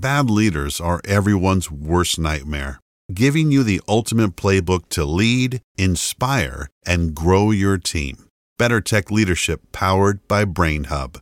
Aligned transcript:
Bad 0.00 0.30
leaders 0.30 0.80
are 0.80 1.02
everyone's 1.04 1.70
worst 1.70 2.18
nightmare, 2.18 2.80
giving 3.12 3.52
you 3.52 3.62
the 3.62 3.82
ultimate 3.86 4.34
playbook 4.34 4.88
to 4.96 5.04
lead, 5.04 5.60
inspire, 5.76 6.70
and 6.86 7.14
grow 7.14 7.50
your 7.50 7.76
team. 7.76 8.26
Better 8.56 8.80
Tech 8.80 9.10
Leadership 9.10 9.60
powered 9.72 10.26
by 10.26 10.46
Brainhub. 10.46 11.20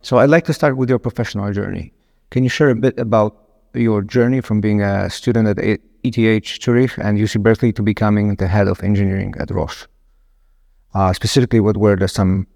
So 0.00 0.16
I'd 0.16 0.30
like 0.30 0.46
to 0.46 0.54
start 0.54 0.78
with 0.78 0.88
your 0.88 0.98
professional 0.98 1.52
journey. 1.52 1.92
Can 2.30 2.42
you 2.42 2.48
share 2.48 2.70
a 2.70 2.74
bit 2.74 2.98
about 2.98 3.36
your 3.74 4.00
journey 4.00 4.40
from 4.40 4.62
being 4.62 4.80
a 4.80 5.10
student 5.10 5.46
at 5.46 5.58
ETH 5.58 6.46
Zurich 6.46 6.96
and 6.96 7.18
UC 7.18 7.42
Berkeley 7.42 7.74
to 7.74 7.82
becoming 7.82 8.36
the 8.36 8.48
head 8.48 8.66
of 8.66 8.82
engineering 8.82 9.34
at 9.38 9.50
Roche? 9.50 9.84
Uh, 10.94 11.12
specifically, 11.12 11.60
what 11.60 11.76
were 11.76 11.96
the 11.96 12.08
some 12.08 12.46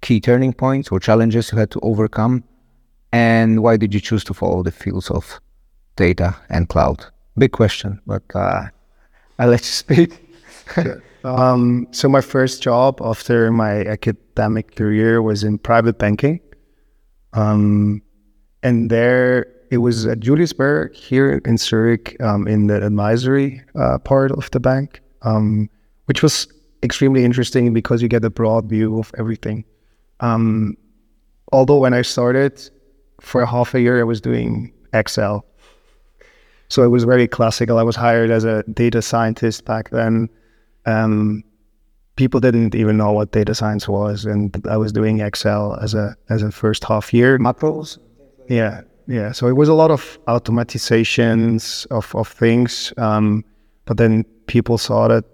key 0.00 0.20
turning 0.22 0.54
points 0.54 0.88
or 0.88 0.98
challenges 0.98 1.52
you 1.52 1.58
had 1.58 1.70
to 1.70 1.80
overcome 1.82 2.44
and 3.12 3.62
why 3.62 3.76
did 3.76 3.94
you 3.94 4.00
choose 4.00 4.24
to 4.24 4.34
follow 4.34 4.62
the 4.62 4.72
fields 4.72 5.10
of 5.10 5.40
data 5.96 6.34
and 6.48 6.68
cloud? 6.68 7.04
Big 7.38 7.52
question, 7.52 8.00
but 8.06 8.22
uh, 8.34 8.64
I'll 9.38 9.48
let 9.48 9.60
you 9.60 9.66
speak. 9.66 10.18
um, 11.24 11.86
so 11.90 12.08
my 12.08 12.20
first 12.20 12.62
job 12.62 13.00
after 13.02 13.52
my 13.52 13.84
academic 13.84 14.76
career 14.76 15.22
was 15.22 15.44
in 15.44 15.58
private 15.58 15.98
banking. 15.98 16.40
Um, 17.34 18.02
and 18.62 18.90
there 18.90 19.46
it 19.70 19.78
was 19.78 20.06
at 20.06 20.20
Julius 20.20 20.52
Baer 20.52 20.90
here 20.94 21.40
in 21.46 21.56
Zurich 21.56 22.20
um, 22.20 22.46
in 22.46 22.66
the 22.66 22.84
advisory 22.84 23.62
uh, 23.74 23.98
part 23.98 24.30
of 24.32 24.50
the 24.50 24.60
bank, 24.60 25.00
um, 25.22 25.70
which 26.04 26.22
was 26.22 26.46
extremely 26.82 27.24
interesting 27.24 27.72
because 27.72 28.02
you 28.02 28.08
get 28.08 28.24
a 28.24 28.30
broad 28.30 28.68
view 28.68 28.98
of 28.98 29.10
everything. 29.16 29.64
Um, 30.20 30.76
although 31.52 31.78
when 31.78 31.94
I 31.94 32.02
started, 32.02 32.70
for 33.22 33.46
half 33.46 33.74
a 33.74 33.80
year, 33.80 34.00
I 34.00 34.04
was 34.04 34.20
doing 34.20 34.72
Excel. 34.92 35.46
So 36.68 36.82
it 36.82 36.88
was 36.88 37.04
very 37.04 37.28
classical. 37.28 37.78
I 37.78 37.82
was 37.82 37.96
hired 37.96 38.30
as 38.30 38.44
a 38.44 38.62
data 38.64 39.02
scientist 39.02 39.64
back 39.64 39.90
then. 39.90 40.28
Um, 40.86 41.44
people 42.16 42.40
didn't 42.40 42.74
even 42.74 42.96
know 42.96 43.12
what 43.12 43.32
data 43.32 43.54
science 43.54 43.88
was, 43.88 44.24
and 44.24 44.60
I 44.68 44.76
was 44.76 44.92
doing 44.92 45.20
Excel 45.20 45.78
as 45.80 45.94
a 45.94 46.16
as 46.28 46.42
a 46.42 46.50
first 46.50 46.84
half 46.84 47.12
year. 47.12 47.38
Macros. 47.38 47.98
Yeah, 48.48 48.82
yeah. 49.06 49.32
So 49.32 49.46
it 49.46 49.56
was 49.56 49.68
a 49.68 49.74
lot 49.74 49.90
of 49.90 50.18
automatizations 50.26 51.86
of 51.90 52.14
of 52.14 52.28
things. 52.28 52.92
Um, 52.96 53.44
but 53.84 53.96
then 53.96 54.24
people 54.46 54.78
saw 54.78 55.08
that 55.08 55.24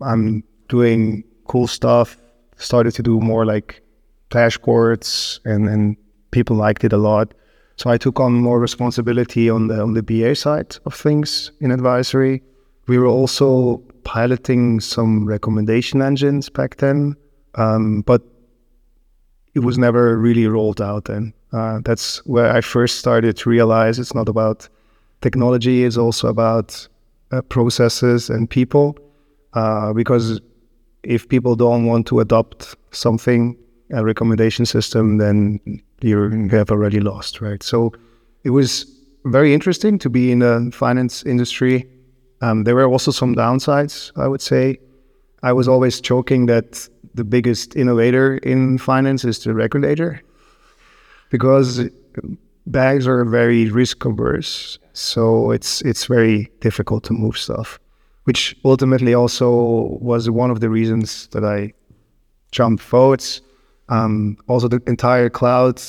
I'm 0.00 0.44
doing 0.68 1.24
cool 1.46 1.66
stuff. 1.66 2.16
Started 2.56 2.92
to 2.92 3.02
do 3.02 3.20
more 3.20 3.44
like 3.44 3.82
dashboards 4.30 5.40
and 5.44 5.68
and 5.68 5.96
people 6.32 6.56
liked 6.56 6.82
it 6.82 6.92
a 6.92 6.98
lot. 6.98 7.32
So 7.76 7.90
I 7.90 7.96
took 7.96 8.20
on 8.20 8.34
more 8.34 8.60
responsibility 8.60 9.48
on 9.48 9.68
the 9.68 9.80
on 9.80 9.94
the 9.94 10.02
BA 10.02 10.34
side 10.34 10.76
of 10.84 10.94
things 10.94 11.52
in 11.60 11.70
advisory. 11.70 12.42
We 12.88 12.98
were 12.98 13.06
also 13.06 13.78
piloting 14.04 14.80
some 14.80 15.24
recommendation 15.24 16.02
engines 16.02 16.48
back 16.48 16.76
then, 16.76 17.16
um, 17.54 18.02
but 18.02 18.22
it 19.54 19.60
was 19.60 19.78
never 19.78 20.18
really 20.18 20.46
rolled 20.46 20.80
out. 20.80 21.08
And 21.08 21.32
uh, 21.52 21.80
that's 21.84 22.24
where 22.26 22.50
I 22.50 22.60
first 22.60 22.98
started 22.98 23.36
to 23.36 23.50
realize 23.50 23.98
it's 23.98 24.14
not 24.14 24.28
about 24.28 24.68
technology; 25.20 25.84
it's 25.84 25.96
also 25.96 26.28
about 26.28 26.88
uh, 27.30 27.42
processes 27.42 28.28
and 28.28 28.48
people. 28.48 28.98
Uh, 29.54 29.92
because 29.92 30.40
if 31.02 31.28
people 31.28 31.56
don't 31.56 31.86
want 31.86 32.06
to 32.06 32.20
adopt 32.20 32.74
something, 32.90 33.56
a 33.92 34.04
recommendation 34.04 34.66
system, 34.66 35.18
then 35.18 35.60
you 36.00 36.48
have 36.50 36.70
already 36.70 37.00
lost, 37.00 37.40
right? 37.40 37.62
So 37.62 37.92
it 38.44 38.50
was 38.50 38.86
very 39.24 39.54
interesting 39.54 39.98
to 39.98 40.10
be 40.10 40.32
in 40.32 40.40
the 40.40 40.70
finance 40.72 41.22
industry. 41.24 41.88
Um, 42.40 42.64
there 42.64 42.74
were 42.74 42.86
also 42.86 43.10
some 43.10 43.34
downsides, 43.34 44.10
I 44.16 44.26
would 44.26 44.40
say. 44.40 44.78
I 45.42 45.52
was 45.52 45.68
always 45.68 46.00
joking 46.00 46.46
that 46.46 46.88
the 47.14 47.24
biggest 47.24 47.76
innovator 47.76 48.38
in 48.38 48.78
finance 48.78 49.24
is 49.24 49.38
the 49.44 49.54
regulator 49.54 50.22
because 51.30 51.88
banks 52.66 53.06
are 53.06 53.24
very 53.24 53.70
risk 53.70 54.04
averse. 54.04 54.78
So 54.92 55.50
it's 55.50 55.82
it's 55.82 56.06
very 56.06 56.50
difficult 56.60 57.04
to 57.04 57.12
move 57.12 57.36
stuff, 57.36 57.78
which 58.24 58.56
ultimately 58.64 59.14
also 59.14 59.98
was 60.00 60.30
one 60.30 60.50
of 60.50 60.60
the 60.60 60.68
reasons 60.68 61.28
that 61.28 61.44
I 61.44 61.72
jumped 62.50 62.82
votes. 62.82 63.40
Um, 63.92 64.38
also, 64.48 64.68
the 64.68 64.80
entire 64.86 65.28
cloud 65.28 65.82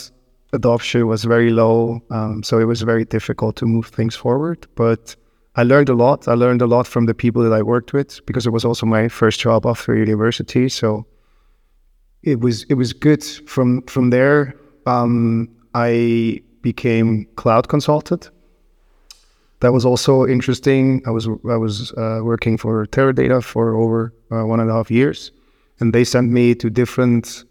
adoption 0.51 1.07
was 1.07 1.23
very 1.23 1.51
low, 1.51 2.01
um, 2.11 2.43
so 2.43 2.59
it 2.59 2.65
was 2.65 2.81
very 2.81 3.05
difficult 3.05 3.55
to 3.55 3.65
move 3.65 3.87
things 3.87 4.13
forward. 4.13 4.67
But 4.75 5.15
I 5.55 5.63
learned 5.63 5.87
a 5.87 5.93
lot. 5.93 6.27
I 6.27 6.33
learned 6.33 6.61
a 6.61 6.67
lot 6.67 6.85
from 6.85 7.05
the 7.05 7.13
people 7.13 7.41
that 7.43 7.53
I 7.53 7.61
worked 7.61 7.93
with 7.93 8.19
because 8.25 8.45
it 8.45 8.49
was 8.49 8.65
also 8.65 8.85
my 8.85 9.07
first 9.07 9.39
job 9.39 9.65
after 9.65 9.95
university. 9.95 10.67
So 10.67 11.05
it 12.23 12.41
was 12.41 12.63
it 12.63 12.73
was 12.73 12.91
good. 12.91 13.23
From 13.47 13.83
from 13.83 14.09
there, 14.09 14.53
um, 14.85 15.47
I 15.73 16.41
became 16.61 17.25
cloud 17.37 17.69
consultant. 17.69 18.31
That 19.61 19.71
was 19.71 19.85
also 19.85 20.25
interesting. 20.25 21.01
I 21.05 21.11
was 21.11 21.29
I 21.49 21.55
was 21.55 21.93
uh, 21.93 22.19
working 22.21 22.57
for 22.57 22.85
Teradata 22.87 23.41
for 23.41 23.77
over 23.77 24.13
uh, 24.29 24.45
one 24.45 24.59
and 24.59 24.69
a 24.69 24.73
half 24.73 24.91
years, 24.91 25.31
and 25.79 25.93
they 25.93 26.03
sent 26.03 26.29
me 26.31 26.53
to 26.55 26.69
different 26.69 27.45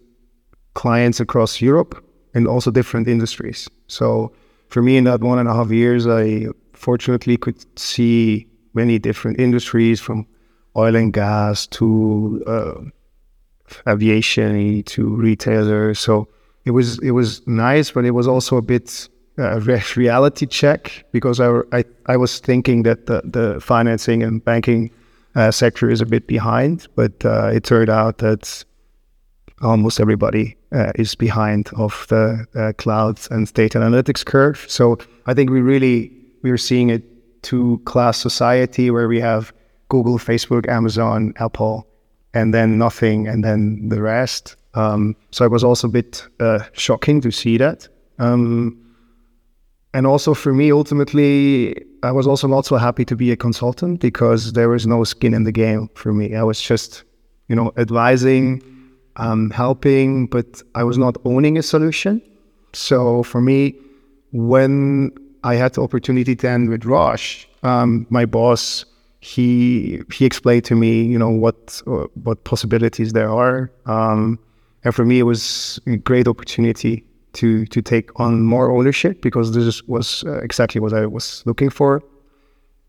clients 0.75 1.21
across 1.21 1.61
Europe 1.61 2.03
and 2.35 2.47
also 2.47 2.71
different 2.71 3.09
industries. 3.09 3.69
So 3.89 4.33
for 4.69 4.83
me, 4.83 4.97
in 4.97 5.05
that 5.05 5.21
one 5.21 5.39
and 5.39 5.49
a 5.49 5.55
half 5.55 5.71
years, 5.71 6.07
I 6.07 6.47
fortunately 6.73 7.37
could 7.37 7.65
see 7.79 8.47
many 8.75 8.99
different 8.99 9.39
industries 9.39 10.01
from 10.01 10.27
oil 10.77 10.97
and 10.97 11.13
gas 11.13 11.67
to 11.67 12.43
uh, 12.47 12.81
aviation 13.87 14.83
to 14.85 15.09
retailers. 15.17 15.99
So 15.99 16.29
it 16.65 16.71
was 16.71 16.99
it 17.01 17.11
was 17.11 17.47
nice, 17.47 17.91
but 17.91 18.05
it 18.05 18.13
was 18.13 18.27
also 18.27 18.57
a 18.57 18.63
bit 18.63 19.09
uh, 19.39 19.61
reality 19.97 20.47
check 20.47 21.05
because 21.13 21.41
I, 21.41 21.61
I, 21.73 21.85
I 22.07 22.17
was 22.17 22.41
thinking 22.41 22.83
that 22.85 23.07
the, 23.07 23.23
the 23.25 23.61
financing 23.61 24.23
and 24.23 24.45
banking 24.45 24.91
uh, 25.35 25.51
sector 25.51 25.91
is 25.91 26.01
a 26.01 26.07
bit 26.07 26.27
behind, 26.27 26.89
but 26.95 27.25
uh, 27.25 27.49
it 27.49 27.65
turned 27.65 27.91
out 27.91 28.19
that 28.19 28.65
almost 29.63 30.01
everybody 30.01 30.57
uh, 30.73 30.93
is 30.95 31.15
behind 31.15 31.71
of 31.77 32.07
the 32.09 32.47
uh, 32.55 32.73
cloud 32.79 33.21
and 33.31 33.53
data 33.55 33.79
analytics 33.79 34.25
curve. 34.25 34.65
So 34.69 34.99
I 35.27 35.35
think 35.35 35.51
we 35.51 35.61
really 35.61 36.13
we 36.43 36.51
are 36.51 36.59
seeing 36.59 36.91
a 36.91 37.01
two 37.43 37.81
class 37.85 38.19
society 38.19 38.91
where 38.91 39.09
we 39.09 39.21
have 39.21 39.53
Google, 39.89 40.19
Facebook, 40.19 40.69
Amazon, 40.69 41.35
Apple, 41.37 41.87
and 42.35 42.55
then 42.55 42.79
nothing, 42.79 43.29
and 43.29 43.45
then 43.45 43.89
the 43.89 44.01
rest. 44.01 44.57
Um, 44.75 45.15
so 45.31 45.45
it 45.45 45.51
was 45.51 45.63
also 45.63 45.89
a 45.89 45.91
bit 45.91 46.27
uh, 46.41 46.61
shocking 46.73 47.21
to 47.21 47.31
see 47.31 47.59
that. 47.59 47.89
Um, 48.19 48.79
and 49.95 50.07
also 50.07 50.33
for 50.33 50.55
me, 50.55 50.73
ultimately, 50.73 51.85
I 52.03 52.13
was 52.13 52.27
also 52.27 52.49
not 52.49 52.65
so 52.65 52.77
happy 52.77 53.05
to 53.05 53.17
be 53.17 53.31
a 53.31 53.37
consultant 53.37 54.01
because 54.01 54.55
there 54.55 54.71
was 54.71 54.87
no 54.87 55.05
skin 55.05 55.35
in 55.35 55.45
the 55.45 55.53
game 55.53 55.91
for 55.95 56.13
me. 56.13 56.35
I 56.35 56.43
was 56.43 56.61
just, 56.61 57.05
you 57.49 57.57
know, 57.57 57.73
advising 57.77 58.63
um, 59.17 59.51
helping, 59.51 60.27
but 60.27 60.63
I 60.75 60.85
was 60.85 60.99
not 60.99 61.17
owning 61.25 61.59
a 61.59 61.63
solution. 61.63 62.23
So 62.73 63.23
for 63.23 63.41
me, 63.41 63.75
when 64.33 65.13
I 65.45 65.55
had 65.57 65.75
the 65.75 65.83
opportunity 65.83 66.35
to 66.37 66.49
end 66.49 66.69
with 66.69 66.85
Roche, 66.85 67.47
um, 67.63 68.07
my 68.11 68.25
boss 68.25 68.85
he 69.21 70.03
he 70.13 70.25
explained 70.25 70.65
to 70.65 70.75
me, 70.75 71.05
you 71.05 71.19
know, 71.19 71.31
what 71.31 71.81
uh, 71.87 72.07
what 72.25 72.43
possibilities 72.45 73.13
there 73.13 73.31
are, 73.31 73.71
um, 73.87 74.39
and 74.85 74.95
for 74.95 75.05
me 75.05 75.21
it 75.21 75.23
was 75.23 75.81
a 75.87 75.97
great 75.97 76.27
opportunity 76.27 77.05
to 77.35 77.65
to 77.67 77.81
take 77.81 78.19
on 78.19 78.43
more 78.43 78.71
ownership 78.73 79.23
because 79.23 79.53
this 79.53 79.83
was 79.85 80.25
uh, 80.27 80.39
exactly 80.39 80.81
what 80.81 80.93
I 80.93 81.07
was 81.07 81.45
looking 81.47 81.71
for. 81.71 82.03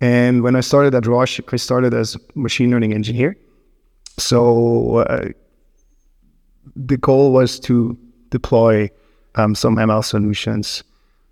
And 0.01 0.41
when 0.43 0.55
I 0.55 0.61
started 0.61 0.95
at 0.95 1.05
Roche, 1.05 1.39
I 1.51 1.55
started 1.55 1.93
as 1.93 2.17
machine 2.35 2.71
learning 2.71 2.93
engineer. 2.93 3.37
So 4.17 4.97
uh, 4.97 5.29
the 6.75 6.97
goal 6.97 7.31
was 7.31 7.59
to 7.61 7.97
deploy 8.29 8.89
um, 9.35 9.55
some 9.55 9.75
ML 9.75 10.03
solutions, 10.03 10.83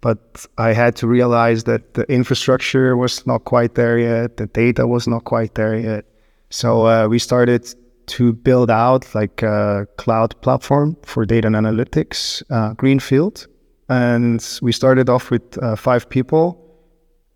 but 0.01 0.45
I 0.57 0.73
had 0.73 0.95
to 0.97 1.07
realize 1.07 1.63
that 1.65 1.93
the 1.93 2.03
infrastructure 2.11 2.97
was 2.97 3.25
not 3.27 3.45
quite 3.45 3.75
there 3.75 3.97
yet, 3.97 4.37
the 4.37 4.47
data 4.47 4.87
was 4.87 5.07
not 5.07 5.25
quite 5.25 5.55
there 5.55 5.77
yet. 5.77 6.05
So 6.49 6.85
uh, 6.87 7.07
we 7.07 7.19
started 7.19 7.73
to 8.07 8.33
build 8.33 8.69
out 8.69 9.13
like 9.15 9.41
a 9.41 9.87
cloud 9.97 10.39
platform 10.41 10.97
for 11.03 11.25
data 11.25 11.47
and 11.47 11.55
analytics, 11.55 12.43
uh, 12.49 12.73
Greenfield, 12.73 13.47
and 13.89 14.59
we 14.61 14.71
started 14.71 15.09
off 15.09 15.31
with 15.31 15.57
uh, 15.61 15.75
five 15.75 16.09
people, 16.09 16.57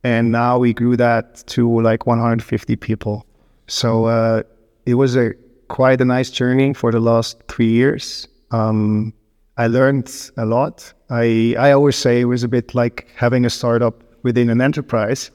and 0.04 0.32
now 0.32 0.58
we 0.58 0.74
grew 0.74 0.98
that 0.98 1.46
to 1.48 1.82
like 1.82 2.06
150 2.06 2.76
people. 2.76 3.26
So 3.68 4.06
uh, 4.06 4.44
it 4.86 4.96
was 4.96 5.16
a 5.16 5.34
quite 5.68 6.02
a 6.02 6.06
nice 6.06 6.30
journey 6.30 6.74
for 6.74 6.92
the 6.92 7.00
last 7.00 7.42
three 7.48 7.72
years. 7.72 8.28
Um, 8.52 9.14
I 9.58 9.68
learned 9.68 10.12
a 10.38 10.46
lot. 10.46 10.94
I 11.10 11.56
I 11.58 11.72
always 11.72 11.96
say 11.96 12.22
it 12.22 12.26
was 12.26 12.44
a 12.44 12.48
bit 12.48 12.76
like 12.76 13.08
having 13.16 13.46
a 13.46 13.50
startup 13.50 14.04
within 14.24 14.50
an 14.50 14.62
enterprise, 14.62 15.32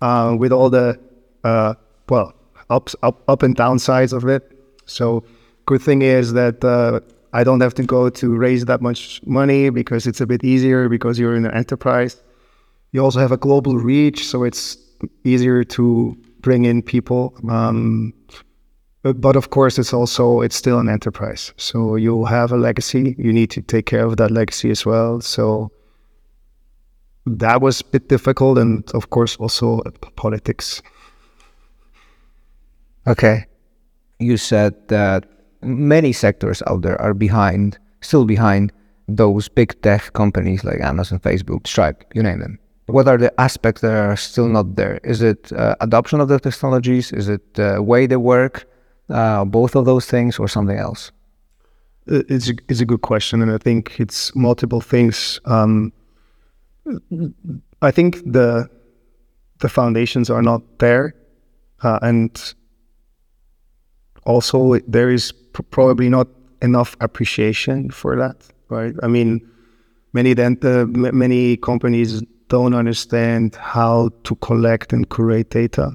uh, 0.00 0.36
with 0.38 0.52
all 0.52 0.70
the 0.70 0.98
uh, 1.44 1.74
well 2.08 2.34
ups 2.70 2.96
up 3.02 3.22
up 3.28 3.42
and 3.42 3.56
downsides 3.56 4.12
of 4.12 4.24
it. 4.26 4.52
So 4.86 5.24
good 5.66 5.82
thing 5.82 6.02
is 6.02 6.32
that 6.32 6.64
uh, 6.64 7.00
I 7.32 7.44
don't 7.44 7.60
have 7.60 7.74
to 7.74 7.82
go 7.82 8.08
to 8.08 8.36
raise 8.36 8.64
that 8.64 8.80
much 8.80 9.20
money 9.26 9.70
because 9.70 10.06
it's 10.06 10.20
a 10.20 10.26
bit 10.26 10.42
easier 10.44 10.88
because 10.88 11.18
you're 11.18 11.36
in 11.36 11.44
an 11.44 11.52
enterprise. 11.52 12.22
You 12.92 13.04
also 13.04 13.20
have 13.20 13.32
a 13.32 13.36
global 13.36 13.76
reach, 13.76 14.26
so 14.26 14.44
it's 14.44 14.78
easier 15.24 15.62
to 15.64 16.16
bring 16.40 16.64
in 16.64 16.82
people. 16.82 17.34
Um, 17.50 18.14
but, 19.02 19.20
but 19.20 19.36
of 19.36 19.50
course, 19.50 19.78
it's 19.78 19.92
also 19.92 20.40
it's 20.40 20.56
still 20.56 20.78
an 20.78 20.88
enterprise. 20.88 21.52
So 21.56 21.96
you 21.96 22.24
have 22.24 22.52
a 22.52 22.56
legacy. 22.56 23.14
You 23.18 23.32
need 23.32 23.50
to 23.50 23.62
take 23.62 23.86
care 23.86 24.04
of 24.04 24.16
that 24.16 24.30
legacy 24.30 24.70
as 24.70 24.84
well. 24.84 25.20
So 25.20 25.70
that 27.26 27.60
was 27.60 27.80
a 27.80 27.84
bit 27.84 28.08
difficult, 28.08 28.58
and 28.58 28.88
of 28.92 29.10
course, 29.10 29.36
also 29.36 29.82
politics. 30.16 30.82
Okay, 33.06 33.46
you 34.18 34.36
said 34.36 34.74
that 34.88 35.24
many 35.62 36.12
sectors 36.12 36.62
out 36.66 36.82
there 36.82 37.00
are 37.00 37.14
behind, 37.14 37.78
still 38.00 38.24
behind 38.24 38.72
those 39.08 39.48
big 39.48 39.80
tech 39.82 40.12
companies 40.12 40.64
like 40.64 40.80
Amazon, 40.80 41.18
Facebook, 41.18 41.66
Stripe, 41.66 42.04
you 42.14 42.22
name 42.22 42.40
them. 42.40 42.58
What 42.86 43.08
are 43.08 43.18
the 43.18 43.32
aspects 43.40 43.80
that 43.82 43.92
are 43.92 44.16
still 44.16 44.48
not 44.48 44.76
there? 44.76 44.98
Is 45.04 45.22
it 45.22 45.52
uh, 45.52 45.76
adoption 45.80 46.20
of 46.20 46.28
the 46.28 46.38
technologies? 46.38 47.12
Is 47.12 47.28
it 47.28 47.54
the 47.54 47.82
way 47.82 48.06
they 48.06 48.16
work? 48.16 48.66
Uh, 49.10 49.44
both 49.44 49.74
of 49.74 49.84
those 49.84 50.06
things, 50.06 50.38
or 50.38 50.48
something 50.48 50.76
else? 50.76 51.12
It's 52.06 52.48
a, 52.48 52.54
it's 52.68 52.80
a 52.80 52.86
good 52.86 53.02
question, 53.02 53.42
and 53.42 53.50
I 53.50 53.58
think 53.58 53.98
it's 54.00 54.34
multiple 54.34 54.80
things. 54.80 55.40
Um, 55.44 55.92
I 57.82 57.90
think 57.90 58.22
the 58.32 58.68
the 59.60 59.68
foundations 59.68 60.30
are 60.30 60.42
not 60.42 60.62
there, 60.78 61.14
uh, 61.82 61.98
and 62.02 62.54
also 64.24 64.78
there 64.86 65.10
is 65.10 65.32
pr- 65.32 65.62
probably 65.62 66.08
not 66.08 66.28
enough 66.62 66.96
appreciation 67.00 67.90
for 67.90 68.16
that. 68.16 68.36
Right? 68.68 68.94
I 69.02 69.06
mean, 69.06 69.40
many 70.12 70.34
then 70.34 70.58
uh, 70.62 70.84
many 70.86 71.56
companies 71.56 72.22
don't 72.48 72.74
understand 72.74 73.56
how 73.56 74.10
to 74.24 74.34
collect 74.36 74.92
and 74.92 75.08
curate 75.08 75.50
data 75.50 75.92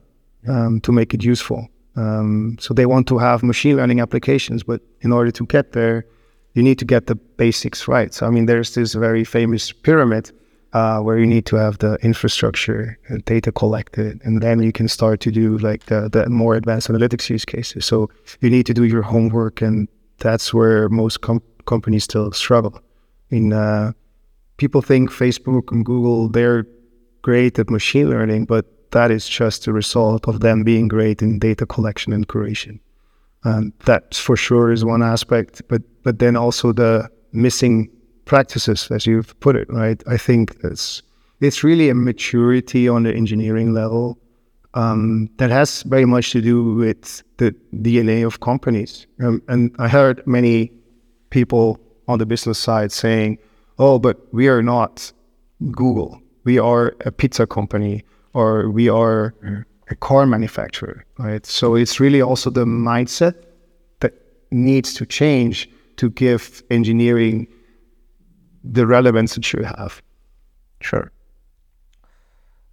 um, 0.48 0.81
to 0.81 0.92
make 0.92 1.13
it 1.13 1.24
useful. 1.24 1.68
Um, 1.95 2.57
so 2.60 2.74
they 2.74 2.86
want 2.86 3.07
to 3.07 3.18
have 3.18 3.44
machine 3.44 3.78
learning 3.78 4.00
applications, 4.00 4.63
but 4.63 4.81
in 5.01 5.12
order 5.12 5.31
to 5.31 5.45
get 5.45 5.74
there, 5.74 6.06
you 6.54 6.63
need 6.63 6.80
to 6.80 6.86
get 6.86 7.07
the 7.07 7.16
basics 7.16 7.88
right. 7.88 8.13
So 8.13 8.25
I 8.25 8.30
mean, 8.30 8.45
there's 8.45 8.74
this 8.74 8.94
very 8.94 9.24
famous 9.24 9.72
pyramid 9.72 10.31
uh, 10.74 11.00
where 11.00 11.19
you 11.19 11.25
need 11.28 11.45
to 11.45 11.56
have 11.56 11.78
the 11.78 11.95
infrastructure, 12.01 12.98
and 13.07 13.24
data 13.25 13.51
collected, 13.51 14.19
and 14.24 14.42
then 14.42 14.62
you 14.62 14.72
can 14.72 14.88
start 14.88 15.19
to 15.22 15.31
do 15.31 15.57
like 15.60 15.86
the, 15.86 16.10
the 16.10 16.28
more 16.30 16.56
advanced 16.56 16.90
analytics 16.90 17.30
use 17.30 17.45
cases. 17.45 17.86
So 17.86 18.10
you 18.42 18.50
need 18.50 18.66
to 18.66 18.74
do 18.74 18.84
your 18.84 19.04
homework, 19.04 19.62
and 19.62 19.88
that's 20.18 20.54
where 20.54 20.89
most 20.89 21.22
com- 21.22 21.44
companies 21.66 22.06
still 22.06 22.31
struggle. 22.31 22.80
In 23.30 23.54
uh, 23.54 23.94
people 24.57 24.81
think 24.81 25.12
Facebook 25.12 25.72
and 25.72 25.86
Google 25.86 26.28
they're 26.28 26.66
great 27.22 27.60
at 27.60 27.69
machine 27.69 28.10
learning, 28.10 28.46
but 28.46 28.66
that 28.94 29.12
is 29.12 29.28
just 29.28 29.68
a 29.68 29.74
result 29.74 30.28
of 30.28 30.40
them 30.40 30.63
being 30.63 30.88
great 30.88 31.22
in 31.22 31.40
data 31.40 31.66
collection 31.66 32.13
and 32.13 32.28
curation. 32.28 32.80
And 33.44 33.74
that 33.86 34.16
for 34.16 34.38
sure 34.38 34.72
is 34.72 34.86
one 34.86 35.04
aspect, 35.04 35.62
but 35.68 35.81
but 36.04 36.19
then 36.19 36.38
also 36.38 36.72
the 36.72 37.10
missing 37.34 37.90
practices, 38.25 38.90
as 38.92 39.06
you've 39.06 39.38
put 39.42 39.56
it, 39.56 39.69
right? 39.69 40.01
I 40.07 40.18
think 40.18 40.56
it's 40.63 41.01
it's 41.42 41.63
really 41.63 41.90
a 41.90 41.95
maturity 41.95 42.88
on 42.88 43.04
the 43.04 43.13
engineering 43.13 43.74
level 43.74 44.18
um, 44.75 45.30
that 45.38 45.50
has 45.50 45.84
very 45.84 46.06
much 46.06 46.31
to 46.31 46.42
do 46.42 46.75
with 46.75 47.22
the 47.38 47.54
DNA 47.74 48.25
of 48.25 48.39
companies. 48.39 49.07
Um, 49.22 49.42
and 49.50 49.75
I 49.78 49.89
heard 49.89 50.25
many 50.25 50.72
people 51.31 51.80
on 52.07 52.19
the 52.19 52.25
business 52.25 52.60
side 52.60 52.92
saying, 52.92 53.39
"Oh, 53.78 54.00
but 54.00 54.18
we 54.31 54.48
are 54.48 54.63
not 54.63 55.12
Google. 55.72 56.22
We 56.46 56.60
are 56.60 56.96
a 57.06 57.12
pizza 57.12 57.46
company 57.46 58.04
or 58.34 58.70
we 58.70 58.90
are 58.90 59.34
a 59.90 59.96
car 59.96 60.26
manufacturer, 60.26 61.06
right? 61.18 61.46
So 61.46 61.76
it's 61.76 62.00
really 62.00 62.22
also 62.22 62.50
the 62.50 62.66
mindset 62.66 63.36
that 64.00 64.14
needs 64.52 64.94
to 64.96 65.06
change 65.06 65.70
to 65.98 66.10
give 66.10 66.64
engineering 66.70 67.48
the 68.64 68.88
relevance 68.88 69.38
it 69.38 69.46
should 69.46 69.66
have. 69.66 70.02
Sure. 70.82 71.12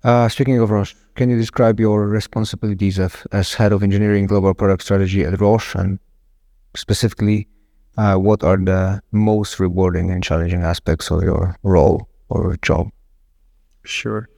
Uh, 0.02 0.28
speaking 0.28 0.58
of 0.58 0.70
Roche, 0.70 0.94
can 1.14 1.28
you 1.28 1.36
describe 1.36 1.78
your 1.78 2.06
responsibilities 2.06 2.98
of, 2.98 3.26
as 3.32 3.52
head 3.52 3.72
of 3.72 3.82
engineering 3.82 4.26
global 4.26 4.54
product 4.54 4.82
strategy 4.82 5.24
at 5.24 5.38
Roche 5.40 5.74
and 5.74 5.98
specifically 6.74 7.48
uh, 7.98 8.16
what 8.16 8.42
are 8.42 8.56
the 8.56 9.02
most 9.12 9.60
rewarding 9.60 10.10
and 10.10 10.22
challenging 10.22 10.62
aspects 10.62 11.10
of 11.10 11.22
your 11.22 11.56
role 11.62 12.08
or 12.30 12.56
job? 12.62 12.90
Sure. 13.84 14.28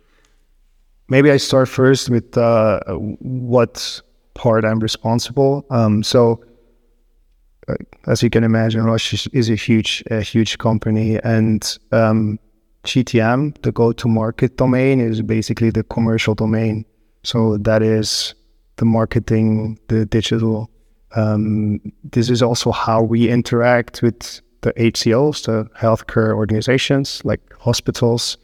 Maybe 1.09 1.31
I 1.31 1.37
start 1.37 1.69
first 1.69 2.11
with 2.11 2.37
uh, 2.37 2.81
what 2.89 4.01
part 4.35 4.65
I'm 4.65 4.81
responsible. 4.81 5.67
Um, 5.71 6.03
so, 6.03 6.43
uh, 7.69 7.75
as 8.07 8.23
you 8.23 8.31
can 8.31 8.45
imagine, 8.45 8.85
Roche 8.85 9.27
is, 9.33 9.51
a 9.51 9.55
huge, 9.55 10.03
a 10.11 10.21
huge 10.21 10.59
company, 10.59 11.19
and 11.23 11.79
um, 11.93 12.39
GTM, 12.85 13.61
the 13.63 13.73
go-to-market 13.73 14.57
domain, 14.57 15.01
is 15.01 15.23
basically 15.23 15.71
the 15.71 15.85
commercial 15.85 16.35
domain. 16.35 16.85
So 17.23 17.57
that 17.59 17.83
is 17.83 18.35
the 18.77 18.85
marketing, 18.85 19.79
the 19.89 20.07
digital. 20.07 20.71
Um, 21.15 21.81
this 22.03 22.31
is 22.31 22.43
also 22.43 22.73
how 22.73 23.03
we 23.03 23.29
interact 23.29 24.03
with 24.03 24.41
the 24.63 24.73
HCOs, 24.73 25.45
the 25.45 25.69
healthcare 25.79 26.35
organizations 26.35 27.21
like 27.25 27.41
hospitals, 27.59 28.39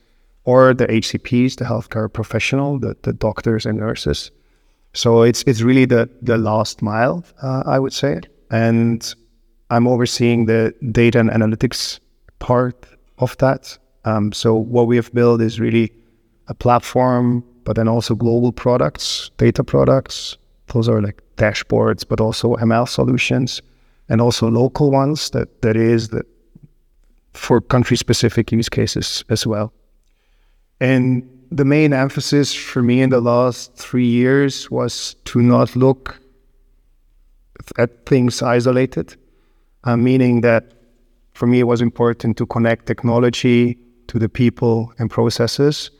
or 0.48 0.72
the 0.72 0.86
HCPs, 0.86 1.56
the 1.56 1.66
healthcare 1.66 2.10
professional, 2.10 2.78
the, 2.78 2.96
the 3.02 3.12
doctors 3.12 3.66
and 3.66 3.78
nurses. 3.78 4.30
So 4.94 5.20
it's 5.20 5.42
it's 5.42 5.60
really 5.60 5.84
the 5.84 6.08
the 6.22 6.38
last 6.38 6.80
mile, 6.80 7.22
uh, 7.42 7.62
I 7.66 7.78
would 7.78 7.92
say, 7.92 8.20
and 8.50 9.14
I'm 9.68 9.86
overseeing 9.86 10.46
the 10.46 10.72
data 10.90 11.20
and 11.20 11.30
analytics 11.30 12.00
part 12.38 12.86
of 13.18 13.36
that. 13.36 13.78
Um, 14.06 14.32
so 14.32 14.54
what 14.54 14.86
we 14.86 14.96
have 14.96 15.12
built 15.12 15.42
is 15.42 15.60
really 15.60 15.92
a 16.46 16.54
platform, 16.54 17.44
but 17.64 17.76
then 17.76 17.86
also 17.86 18.14
global 18.14 18.50
products, 18.50 19.30
data 19.36 19.62
products. 19.62 20.38
Those 20.72 20.88
are 20.88 21.02
like 21.02 21.22
dashboards, 21.36 22.08
but 22.08 22.20
also 22.20 22.56
ML 22.56 22.88
solutions, 22.88 23.60
and 24.08 24.22
also 24.22 24.48
local 24.48 24.90
ones 24.90 25.28
that 25.30 25.60
that 25.60 25.76
is 25.76 26.08
that 26.08 26.24
for 27.34 27.60
country 27.60 27.98
specific 27.98 28.50
use 28.50 28.70
cases 28.70 29.24
as 29.28 29.46
well. 29.46 29.72
And 30.80 31.28
the 31.50 31.64
main 31.64 31.92
emphasis 31.92 32.54
for 32.54 32.82
me 32.82 33.00
in 33.00 33.10
the 33.10 33.20
last 33.20 33.74
three 33.74 34.06
years 34.06 34.70
was 34.70 35.14
to 35.24 35.40
not 35.40 35.74
look 35.74 36.20
at 37.76 38.06
things 38.06 38.42
isolated, 38.42 39.16
uh, 39.84 39.96
meaning 39.96 40.40
that 40.42 40.72
for 41.32 41.46
me 41.46 41.60
it 41.60 41.64
was 41.64 41.80
important 41.80 42.36
to 42.36 42.46
connect 42.46 42.86
technology 42.86 43.78
to 44.08 44.18
the 44.18 44.28
people 44.28 44.92
and 44.98 45.10
processes. 45.10 45.90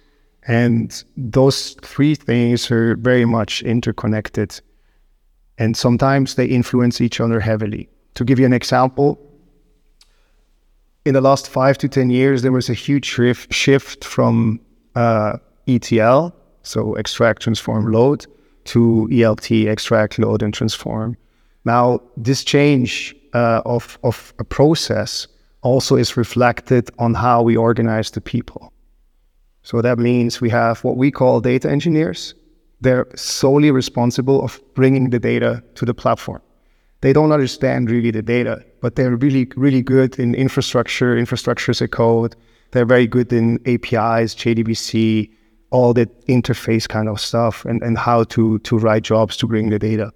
And 0.47 1.03
those 1.17 1.77
three 1.83 2.15
things 2.15 2.71
are 2.71 2.97
very 2.97 3.25
much 3.25 3.63
interconnected. 3.63 4.61
And 5.59 5.77
sometimes 5.77 6.37
they 6.37 6.47
influence 6.47 7.01
each 7.01 7.21
other 7.21 7.41
heavily. 7.41 7.89
To 8.15 8.25
give 8.25 8.39
you 8.39 8.47
an 8.47 8.53
example, 8.53 9.19
in 11.05 11.15
the 11.15 11.21
last 11.21 11.49
five 11.49 11.79
to 11.79 11.89
10 11.89 12.11
years, 12.11 12.43
there 12.43 12.53
was 12.53 12.69
a 12.69 12.75
huge 12.75 13.05
shift, 13.05 13.53
shift 13.53 14.05
from 14.05 14.61
uh, 14.99 15.39
ETL, 15.69 16.35
so 16.63 16.95
extract, 16.97 17.43
transform, 17.43 17.93
load, 17.93 18.27
to 18.65 19.09
ELT, 19.13 19.69
extract, 19.69 20.19
load, 20.19 20.43
and 20.43 20.53
transform. 20.53 21.17
Now, 21.65 22.01
this 22.17 22.43
change 22.45 23.15
uh, 23.33 23.63
of, 23.65 23.99
of 24.03 24.35
a 24.39 24.45
process 24.45 25.29
also 25.63 25.97
is 25.97 26.17
reflected 26.17 26.91
on 26.99 27.15
how 27.15 27.43
we 27.43 27.57
organize 27.57 28.11
the 28.11 28.21
people. 28.21 28.73
So 29.63 29.83
that 29.83 29.99
means 29.99 30.41
we 30.41 30.51
have 30.51 30.83
what 30.83 30.97
we 30.97 31.11
call 31.11 31.41
data 31.41 31.71
engineers. 31.71 32.35
They're 32.81 33.07
solely 33.15 33.71
responsible 33.71 34.43
of 34.43 34.61
bringing 34.75 35.11
the 35.11 35.19
data 35.19 35.63
to 35.75 35.85
the 35.85 35.95
platform. 35.95 36.43
They 37.01 37.13
don't 37.13 37.33
understand 37.33 37.91
really 37.91 38.11
the 38.11 38.23
data, 38.23 38.65
but 38.81 38.97
they're 38.97 39.17
really, 39.17 39.49
really 39.57 39.83
good 39.83 40.19
in 40.19 40.35
infrastructure, 40.35 41.17
infrastructure 41.17 41.71
as 41.71 41.81
a 41.81 41.89
code, 41.89 42.35
they're 42.71 42.87
very 42.87 43.07
good 43.07 43.33
in 43.33 43.59
APIs, 43.67 44.35
JDBC, 44.35 45.31
all 45.71 45.93
that 45.95 46.27
interface 46.27 46.89
kind 46.89 47.09
of 47.09 47.21
stuff, 47.21 47.65
and, 47.65 47.83
and 47.83 47.99
how 47.99 48.25
to 48.25 48.59
to 48.61 48.79
write 48.79 49.03
jobs 49.03 49.37
to 49.39 49.47
bring 49.47 49.71
the 49.71 49.79
data. 49.79 50.13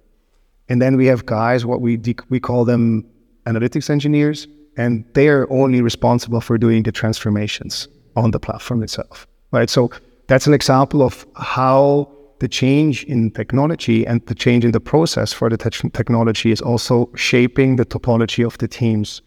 And 0.69 0.81
then 0.81 0.97
we 0.97 1.05
have 1.07 1.25
guys, 1.25 1.65
what 1.65 1.81
we 1.81 1.99
we 2.29 2.39
call 2.39 2.65
them 2.65 3.05
analytics 3.45 3.89
engineers. 3.89 4.47
and 4.75 5.05
they 5.13 5.27
are 5.29 5.45
only 5.51 5.81
responsible 5.81 6.41
for 6.41 6.57
doing 6.57 6.83
the 6.83 6.91
transformations 6.91 7.87
on 8.15 8.31
the 8.31 8.39
platform 8.39 8.81
itself, 8.83 9.27
right? 9.51 9.69
So 9.69 9.91
that's 10.27 10.47
an 10.47 10.53
example 10.53 11.01
of 11.01 11.25
how 11.35 12.09
the 12.39 12.47
change 12.47 13.03
in 13.03 13.31
technology 13.31 14.05
and 14.05 14.25
the 14.25 14.35
change 14.35 14.65
in 14.65 14.71
the 14.71 14.79
process 14.79 15.31
for 15.31 15.49
the 15.49 15.57
te- 15.57 15.89
technology 15.89 16.51
is 16.51 16.61
also 16.61 17.09
shaping 17.15 17.75
the 17.75 17.85
topology 17.85 18.45
of 18.45 18.57
the 18.57 18.67
teams. 18.67 19.21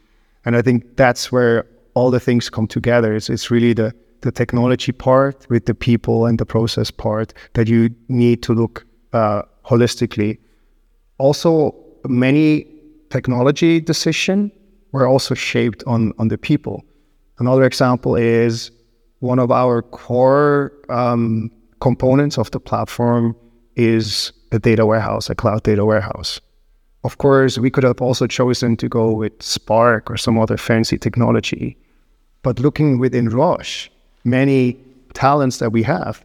And 0.45 0.57
I 0.57 0.63
think 0.63 0.97
that's 0.97 1.31
where 1.33 1.65
all 1.97 2.11
the 2.11 2.21
things 2.21 2.51
come 2.51 2.67
together. 2.67 3.15
It's, 3.15 3.31
it's 3.31 3.51
really 3.51 3.73
the, 3.73 3.93
the 4.21 4.31
technology 4.31 4.93
part 4.93 5.47
with 5.49 5.65
the 5.65 5.75
people 5.75 6.27
and 6.27 6.39
the 6.39 6.45
process 6.45 6.91
part 6.91 7.33
that 7.55 7.69
you 7.69 7.89
need 8.09 8.43
to 8.43 8.53
look 8.53 8.87
uh, 9.15 9.43
holistically. 9.65 10.39
Also, 11.17 11.75
many 12.05 12.67
technology 13.09 13.81
decision 13.81 14.53
were 14.93 15.07
also 15.07 15.35
shaped 15.35 15.83
on, 15.87 16.13
on 16.19 16.29
the 16.29 16.37
people. 16.37 16.85
Another 17.39 17.65
example 17.65 18.15
is 18.15 18.71
one 19.21 19.39
of 19.39 19.51
our 19.51 19.81
core 19.81 20.73
um, 20.91 21.51
components 21.81 22.37
of 22.37 22.51
the 22.51 22.61
platform 22.61 23.35
is 23.75 24.33
a 24.53 24.59
data 24.59 24.85
warehouse, 24.85 25.31
a 25.31 25.35
cloud 25.35 25.63
data 25.63 25.87
warehouse. 25.87 26.43
Of 27.05 27.17
course, 27.17 27.57
we 27.57 27.71
could 27.71 27.85
have 27.85 28.03
also 28.03 28.27
chosen 28.27 28.77
to 28.77 28.89
go 28.89 29.13
with 29.13 29.33
Spark 29.41 30.11
or 30.11 30.19
some 30.19 30.39
other 30.39 30.59
fancy 30.59 30.99
technology. 30.99 31.79
But 32.43 32.61
looking 32.61 32.99
within 32.99 33.29
Roche, 33.29 33.91
many 34.25 34.79
talents 35.15 35.59
that 35.59 35.73
we 35.73 35.83
have, 35.83 36.25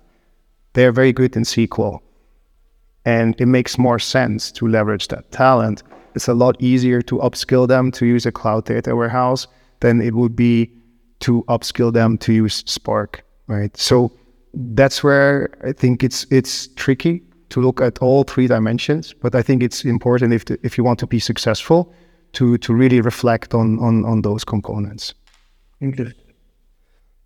they're 0.74 0.92
very 0.92 1.14
good 1.14 1.36
in 1.36 1.44
SQL. 1.44 2.00
And 3.06 3.36
it 3.40 3.48
makes 3.48 3.78
more 3.78 4.00
sense 4.00 4.52
to 4.54 4.68
leverage 4.68 5.08
that 5.08 5.32
talent. 5.32 5.84
It's 6.14 6.28
a 6.28 6.34
lot 6.34 6.62
easier 6.62 7.02
to 7.04 7.18
upskill 7.18 7.68
them 7.68 7.92
to 7.94 8.06
use 8.06 8.26
a 8.26 8.32
cloud 8.32 8.66
data 8.66 8.96
warehouse 8.96 9.48
than 9.80 10.02
it 10.02 10.14
would 10.14 10.36
be 10.36 10.72
to 11.22 11.44
upskill 11.48 11.94
them 11.94 12.18
to 12.20 12.34
use 12.34 12.64
Spark, 12.68 13.24
right? 13.48 13.76
So 13.78 14.12
that's 14.54 15.04
where 15.04 15.50
I 15.66 15.72
think 15.72 16.04
it's 16.04 16.26
it's 16.30 16.68
tricky 16.76 17.24
to 17.50 17.62
look 17.62 17.82
at 17.82 18.00
all 18.00 18.24
three 18.24 18.48
dimensions. 18.48 19.14
But 19.14 19.36
I 19.36 19.42
think 19.42 19.64
it's 19.64 19.86
important 19.86 20.34
if 20.34 20.46
the, 20.46 20.60
if 20.64 20.78
you 20.78 20.84
want 20.84 21.00
to 21.00 21.08
be 21.08 21.20
successful 21.20 21.94
to 22.34 22.58
to 22.58 22.74
really 22.74 23.02
reflect 23.02 23.54
on 23.54 23.80
on 23.80 24.06
on 24.06 24.22
those 24.22 24.44
components. 24.44 25.14
Interesting. 25.82 26.26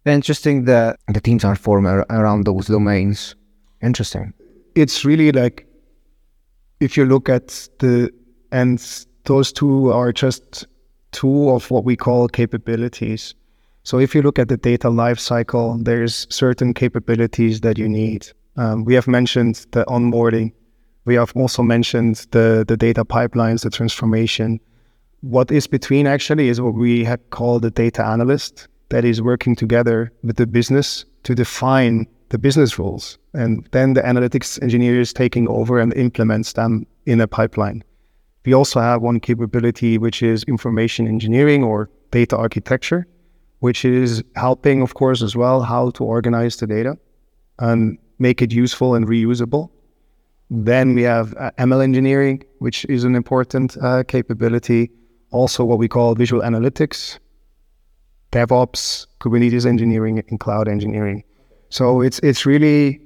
Interesting 0.05 0.65
that 0.65 0.97
the 1.07 1.19
teams 1.19 1.43
are 1.43 1.55
formed 1.55 1.87
around 2.09 2.45
those 2.45 2.67
domains. 2.67 3.35
Interesting. 3.81 4.33
It's 4.75 5.03
really 5.03 5.31
like 5.31 5.67
if 6.79 6.95
you 6.97 7.05
look 7.05 7.29
at 7.29 7.47
the 7.79 8.11
and 8.51 8.79
those 9.25 9.51
two 9.51 9.91
are 9.91 10.11
just 10.11 10.67
two 11.11 11.49
of 11.49 11.69
what 11.71 11.83
we 11.83 11.95
call 11.95 12.27
capabilities 12.27 13.33
so 13.85 13.99
if 13.99 14.15
you 14.15 14.23
look 14.23 14.39
at 14.39 14.47
the 14.47 14.57
data 14.57 14.87
lifecycle, 14.87 15.85
there's 15.85 16.25
certain 16.31 16.73
capabilities 16.73 17.61
that 17.61 17.77
you 17.77 17.87
need. 17.87 18.27
Um, 18.57 18.83
we 18.83 18.95
have 18.95 19.07
mentioned 19.07 19.67
the 19.73 19.85
onboarding. 19.85 20.53
We 21.05 21.13
have 21.15 21.31
also 21.35 21.61
mentioned 21.61 22.25
the, 22.31 22.65
the 22.67 22.77
data 22.77 23.05
pipelines, 23.05 23.61
the 23.61 23.69
transformation. 23.69 24.59
What 25.25 25.51
is 25.51 25.67
between 25.67 26.07
actually 26.07 26.49
is 26.49 26.61
what 26.61 26.75
we 26.75 27.07
called 27.31 27.63
the 27.63 27.71
data 27.71 28.05
analyst 28.05 28.67
that 28.89 29.03
is 29.03 29.21
working 29.21 29.55
together 29.55 30.11
with 30.23 30.37
the 30.37 30.45
business 30.45 31.05
to 31.23 31.33
define 31.33 32.05
the 32.29 32.37
business 32.37 32.77
rules. 32.77 33.17
And 33.33 33.67
then 33.71 33.93
the 33.93 34.01
analytics 34.01 34.61
engineer 34.61 34.99
is 34.99 35.13
taking 35.13 35.47
over 35.47 35.79
and 35.79 35.93
implements 35.93 36.53
them 36.53 36.85
in 37.05 37.19
a 37.21 37.27
pipeline. 37.27 37.83
We 38.45 38.53
also 38.53 38.79
have 38.79 39.01
one 39.01 39.19
capability, 39.19 39.97
which 39.97 40.21
is 40.21 40.43
information 40.43 41.07
engineering 41.07 41.63
or 41.63 41.89
data 42.11 42.37
architecture 42.37 43.07
which 43.59 43.85
is 43.85 44.23
helping, 44.35 44.81
of 44.81 44.93
course, 44.93 45.23
as 45.23 45.35
well, 45.35 45.61
how 45.61 45.89
to 45.91 46.03
organize 46.03 46.57
the 46.57 46.67
data 46.67 46.95
and 47.59 47.97
make 48.19 48.41
it 48.41 48.51
useful 48.53 48.95
and 48.95 49.07
reusable. 49.07 49.69
Then 50.49 50.93
we 50.93 51.01
have 51.01 51.33
uh, 51.37 51.49
ML 51.57 51.83
engineering, 51.83 52.43
which 52.59 52.85
is 52.85 53.03
an 53.03 53.15
important 53.15 53.75
uh, 53.81 54.03
capability. 54.03 54.91
Also, 55.31 55.65
what 55.65 55.77
we 55.77 55.87
call 55.87 56.15
visual 56.15 56.41
analytics, 56.41 57.19
DevOps, 58.31 59.07
Kubernetes 59.19 59.65
engineering, 59.65 60.23
and 60.29 60.39
cloud 60.39 60.67
engineering. 60.67 61.23
So 61.69 62.01
it's 62.01 62.19
it's 62.19 62.45
really 62.45 63.01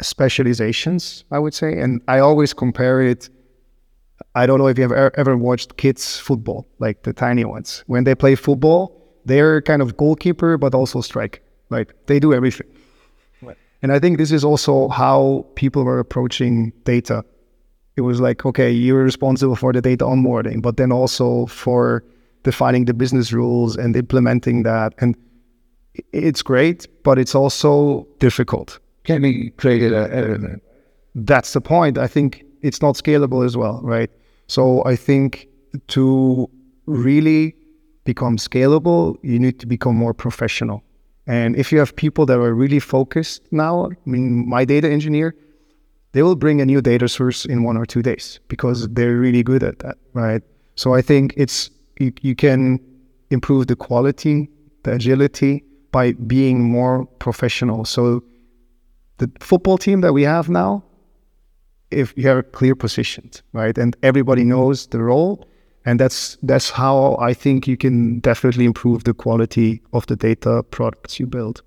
specializations, 0.00 1.24
I 1.30 1.38
would 1.38 1.54
say. 1.54 1.78
And 1.78 2.00
I 2.08 2.18
always 2.18 2.52
compare 2.52 3.00
it. 3.00 3.28
I 4.34 4.46
don't 4.46 4.58
know 4.58 4.68
if 4.68 4.78
you 4.78 4.88
have 4.88 5.12
ever 5.14 5.36
watched 5.36 5.76
kids 5.76 6.18
football, 6.18 6.66
like 6.78 7.02
the 7.02 7.12
tiny 7.12 7.44
ones. 7.44 7.84
When 7.86 8.04
they 8.04 8.14
play 8.14 8.34
football, 8.34 8.98
they're 9.24 9.60
kind 9.62 9.82
of 9.82 9.96
goalkeeper, 9.96 10.56
but 10.58 10.74
also 10.74 11.00
strike. 11.00 11.42
Right? 11.70 11.88
They 12.06 12.18
do 12.18 12.34
everything. 12.34 12.66
Right. 13.40 13.56
And 13.82 13.92
I 13.92 13.98
think 13.98 14.18
this 14.18 14.32
is 14.32 14.44
also 14.44 14.88
how 14.88 15.46
people 15.54 15.84
were 15.84 15.98
approaching 15.98 16.72
data. 16.84 17.24
It 17.96 18.02
was 18.02 18.20
like, 18.20 18.46
okay, 18.46 18.70
you're 18.70 19.04
responsible 19.04 19.56
for 19.56 19.72
the 19.72 19.82
data 19.82 20.04
onboarding, 20.04 20.62
but 20.62 20.76
then 20.76 20.92
also 20.92 21.46
for 21.46 22.02
defining 22.42 22.86
the 22.86 22.94
business 22.94 23.32
rules 23.32 23.76
and 23.76 23.94
implementing 23.96 24.62
that. 24.62 24.94
And 24.98 25.16
it's 26.12 26.42
great, 26.42 26.86
but 27.02 27.18
it's 27.18 27.34
also 27.34 28.06
difficult. 28.18 28.78
Can 29.04 29.22
be 29.22 29.50
created 29.50 29.92
a, 29.92 30.60
That's 31.14 31.52
the 31.52 31.60
point. 31.60 31.98
I 31.98 32.06
think 32.06 32.44
it's 32.62 32.80
not 32.80 32.94
scalable 32.94 33.44
as 33.44 33.56
well, 33.56 33.80
right? 33.82 34.10
So 34.46 34.84
I 34.84 34.96
think 34.96 35.48
to 35.88 36.48
really 36.86 37.54
become 38.04 38.36
scalable, 38.36 39.16
you 39.22 39.38
need 39.38 39.58
to 39.60 39.66
become 39.66 39.96
more 39.96 40.14
professional. 40.14 40.82
And 41.26 41.56
if 41.56 41.70
you 41.70 41.78
have 41.78 41.94
people 41.94 42.26
that 42.26 42.38
are 42.38 42.54
really 42.54 42.80
focused 42.80 43.42
now, 43.52 43.86
I 43.86 43.94
mean, 44.04 44.48
my 44.48 44.64
data 44.64 44.90
engineer, 44.90 45.34
they 46.12 46.22
will 46.22 46.36
bring 46.36 46.60
a 46.60 46.66
new 46.66 46.80
data 46.80 47.08
source 47.08 47.44
in 47.44 47.62
one 47.62 47.76
or 47.76 47.86
two 47.86 48.02
days 48.02 48.38
because 48.48 48.88
they're 48.88 49.16
really 49.16 49.42
good 49.42 49.62
at 49.62 49.78
that, 49.80 49.96
right? 50.12 50.42
So 50.76 50.94
I 50.94 51.02
think 51.02 51.34
it's 51.36 51.70
you, 51.98 52.12
you 52.20 52.34
can 52.34 52.80
improve 53.30 53.66
the 53.66 53.76
quality, 53.76 54.48
the 54.82 54.92
agility 54.92 55.64
by 55.90 56.12
being 56.12 56.62
more 56.62 57.06
professional. 57.18 57.84
So 57.84 58.22
the 59.18 59.30
football 59.40 59.78
team 59.78 60.00
that 60.02 60.12
we 60.12 60.22
have 60.22 60.48
now, 60.48 60.84
if 61.90 62.14
you 62.16 62.26
have 62.28 62.52
clear 62.52 62.74
positions, 62.74 63.42
right, 63.52 63.76
and 63.76 63.96
everybody 64.02 64.42
mm-hmm. 64.42 64.50
knows 64.50 64.86
the 64.86 65.02
role, 65.02 65.46
and 65.84 65.98
that's 65.98 66.38
that's 66.42 66.70
how 66.70 67.16
I 67.20 67.34
think 67.34 67.66
you 67.66 67.76
can 67.76 68.20
definitely 68.20 68.64
improve 68.64 69.04
the 69.04 69.14
quality 69.14 69.82
of 69.92 70.06
the 70.06 70.16
data 70.16 70.62
products 70.62 71.18
you 71.18 71.26
build. 71.26 71.62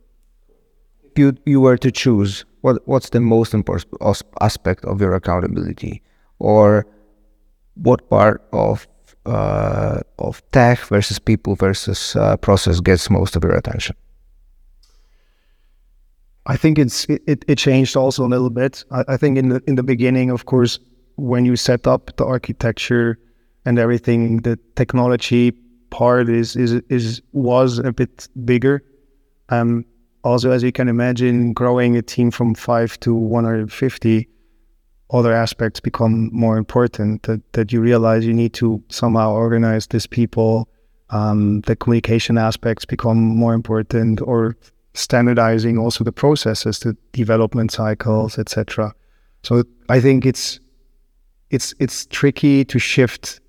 You 1.17 1.33
you 1.45 1.61
were 1.61 1.77
to 1.77 1.91
choose, 1.91 2.45
what 2.61 2.81
what's 2.87 3.09
the 3.09 3.19
most 3.19 3.53
important 3.53 3.87
aspect 4.41 4.85
of 4.85 4.99
your 5.01 5.15
accountability, 5.15 6.01
or 6.39 6.85
what 7.75 8.09
part 8.09 8.41
of 8.51 8.87
uh, 9.25 9.99
of 10.19 10.41
tech 10.51 10.79
versus 10.79 11.19
people 11.19 11.55
versus 11.55 12.15
uh, 12.15 12.37
process 12.37 12.79
gets 12.81 13.09
most 13.09 13.35
of 13.35 13.43
your 13.43 13.55
attention? 13.55 13.95
I 16.47 16.57
think 16.57 16.77
it's 16.77 17.05
it, 17.09 17.45
it 17.47 17.57
changed 17.57 17.95
also 17.95 18.25
a 18.25 18.29
little 18.29 18.49
bit. 18.49 18.83
I, 18.91 19.03
I 19.07 19.17
think 19.17 19.37
in 19.37 19.49
the 19.49 19.61
in 19.67 19.75
the 19.75 19.83
beginning, 19.83 20.31
of 20.31 20.45
course, 20.45 20.79
when 21.15 21.45
you 21.45 21.55
set 21.55 21.87
up 21.87 22.15
the 22.17 22.25
architecture 22.25 23.17
and 23.65 23.79
everything, 23.79 24.41
the 24.41 24.59
technology 24.75 25.53
part 25.89 26.29
is 26.29 26.55
is 26.55 26.73
is 26.89 27.21
was 27.31 27.79
a 27.79 27.91
bit 27.91 28.27
bigger. 28.43 28.83
Um, 29.49 29.85
also, 30.25 30.49
as 30.49 30.63
you 30.63 30.71
can 30.71 30.89
imagine, 30.89 31.53
growing 31.53 31.95
a 31.95 32.01
team 32.01 32.31
from 32.31 32.55
five 32.55 32.99
to 33.01 33.13
150, 33.13 34.27
other 35.11 35.31
aspects 35.31 35.79
become 35.79 36.31
more 36.33 36.57
important. 36.57 37.21
That 37.23 37.41
that 37.53 37.71
you 37.71 37.79
realize 37.79 38.25
you 38.25 38.33
need 38.33 38.53
to 38.55 38.83
somehow 38.89 39.33
organize 39.33 39.85
these 39.87 40.07
people. 40.07 40.67
Um, 41.11 41.61
the 41.61 41.75
communication 41.75 42.39
aspects 42.39 42.85
become 42.85 43.19
more 43.19 43.53
important, 43.53 44.19
or 44.19 44.57
standardizing 44.95 45.77
also 45.77 46.03
the 46.03 46.11
processes, 46.11 46.79
the 46.79 46.97
development 47.11 47.71
cycles, 47.71 48.39
etc. 48.39 48.95
So 49.43 49.63
I 49.89 49.99
think 49.99 50.25
it's 50.25 50.59
it's 51.51 51.75
it's 51.79 52.07
tricky 52.07 52.65
to 52.65 52.79
shift 52.79 53.41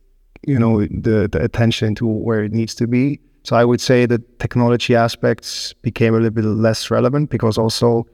you 0.46 0.58
know 0.58 0.82
the 0.82 1.26
the 1.32 1.42
attention 1.42 1.94
to 1.94 2.06
where 2.06 2.44
it 2.44 2.52
needs 2.52 2.74
to 2.74 2.86
be. 2.86 3.18
So 3.46 3.54
I 3.54 3.64
would 3.64 3.80
say 3.80 4.06
the 4.06 4.18
technology 4.40 4.96
aspects 4.96 5.72
became 5.74 6.14
a 6.14 6.16
little 6.16 6.30
bit 6.30 6.44
less 6.44 6.90
relevant 6.90 7.30
because 7.30 7.56
also 7.56 8.04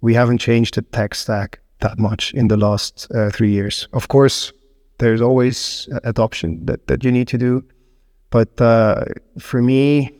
we 0.00 0.14
haven't 0.14 0.38
changed 0.38 0.74
the 0.74 0.82
tech 0.82 1.14
stack 1.14 1.60
that 1.78 1.96
much 1.96 2.34
in 2.34 2.48
the 2.48 2.56
last 2.56 3.06
uh, 3.14 3.30
three 3.30 3.52
years. 3.52 3.86
Of 3.92 4.08
course, 4.08 4.52
there's 4.98 5.20
always 5.20 5.88
adoption 6.02 6.66
that, 6.66 6.88
that 6.88 7.04
you 7.04 7.12
need 7.12 7.28
to 7.28 7.38
do. 7.38 7.64
But 8.30 8.60
uh, 8.60 9.04
for 9.38 9.62
me, 9.62 10.10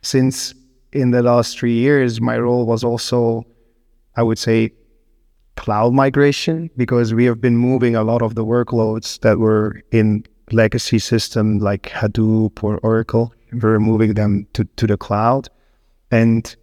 since 0.00 0.54
in 0.94 1.10
the 1.10 1.22
last 1.22 1.58
three 1.58 1.74
years, 1.74 2.22
my 2.22 2.38
role 2.38 2.64
was 2.64 2.82
also, 2.82 3.44
I 4.16 4.22
would 4.22 4.38
say, 4.38 4.72
cloud 5.58 5.92
migration 5.92 6.70
because 6.74 7.12
we 7.12 7.26
have 7.26 7.42
been 7.42 7.58
moving 7.58 7.96
a 7.96 8.02
lot 8.02 8.22
of 8.22 8.34
the 8.34 8.46
workloads 8.46 9.20
that 9.20 9.38
were 9.38 9.82
in 9.92 10.24
legacy 10.52 10.98
system 10.98 11.58
like 11.58 11.82
Hadoop 11.90 12.64
or 12.64 12.78
Oracle. 12.78 13.34
We're 13.52 13.80
moving 13.80 14.14
them 14.14 14.46
to, 14.54 14.64
to 14.76 14.86
the 14.86 14.96
cloud. 14.96 15.48
And 16.10 16.54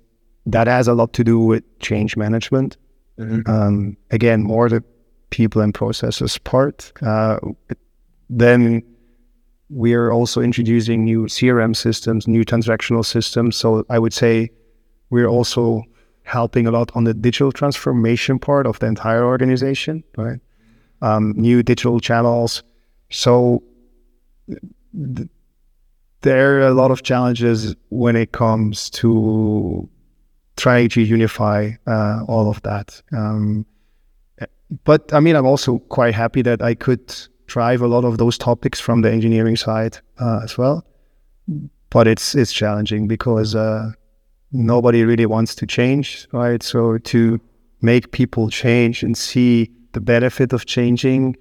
that 0.45 0.67
has 0.67 0.87
a 0.87 0.93
lot 0.93 1.13
to 1.13 1.23
do 1.23 1.39
with 1.39 1.63
change 1.79 2.17
management. 2.17 2.77
Mm-hmm. 3.19 3.49
Um, 3.49 3.97
again, 4.11 4.43
more 4.43 4.69
the 4.69 4.83
people 5.29 5.61
and 5.61 5.73
processes 5.73 6.37
part. 6.37 6.91
Uh, 7.01 7.39
then 8.29 8.83
we 9.69 9.93
are 9.93 10.11
also 10.11 10.41
introducing 10.41 11.03
new 11.03 11.25
CRM 11.25 11.75
systems, 11.75 12.27
new 12.27 12.45
transactional 12.45 13.05
systems. 13.05 13.55
So 13.55 13.85
I 13.89 13.99
would 13.99 14.13
say 14.13 14.49
we're 15.09 15.27
also 15.27 15.83
helping 16.23 16.67
a 16.67 16.71
lot 16.71 16.91
on 16.95 17.05
the 17.05 17.13
digital 17.13 17.51
transformation 17.51 18.39
part 18.39 18.65
of 18.65 18.79
the 18.79 18.85
entire 18.85 19.25
organization, 19.25 20.03
right? 20.17 20.39
Um, 21.01 21.33
new 21.37 21.63
digital 21.63 21.99
channels. 21.99 22.63
So 23.09 23.63
th- 24.49 25.29
there 26.21 26.59
are 26.59 26.67
a 26.67 26.73
lot 26.73 26.91
of 26.91 27.03
challenges 27.03 27.75
when 27.89 28.15
it 28.15 28.31
comes 28.31 28.89
to 28.89 29.87
trying 30.55 30.89
to 30.89 31.01
unify 31.01 31.71
uh, 31.85 32.23
all 32.27 32.49
of 32.49 32.61
that. 32.63 33.01
Um, 33.11 33.65
but 34.83 35.13
I 35.13 35.19
mean, 35.19 35.35
I'm 35.35 35.45
also 35.45 35.79
quite 35.89 36.13
happy 36.13 36.41
that 36.41 36.61
I 36.61 36.73
could 36.73 37.15
drive 37.45 37.81
a 37.81 37.87
lot 37.87 38.03
of 38.03 38.17
those 38.17 38.37
topics 38.37 38.79
from 38.79 39.01
the 39.01 39.11
engineering 39.11 39.55
side 39.55 39.97
uh, 40.19 40.41
as 40.43 40.57
well. 40.57 40.85
But 41.89 42.07
it's 42.07 42.35
it's 42.35 42.51
challenging 42.51 43.07
because 43.07 43.55
uh, 43.55 43.91
nobody 44.51 45.03
really 45.03 45.25
wants 45.25 45.55
to 45.55 45.65
change, 45.65 46.27
right? 46.33 46.61
So 46.61 46.97
to 46.97 47.39
make 47.81 48.11
people 48.11 48.49
change 48.49 49.03
and 49.03 49.17
see 49.17 49.71
the 49.93 50.01
benefit 50.01 50.51
of 50.51 50.65
changing, 50.65 51.37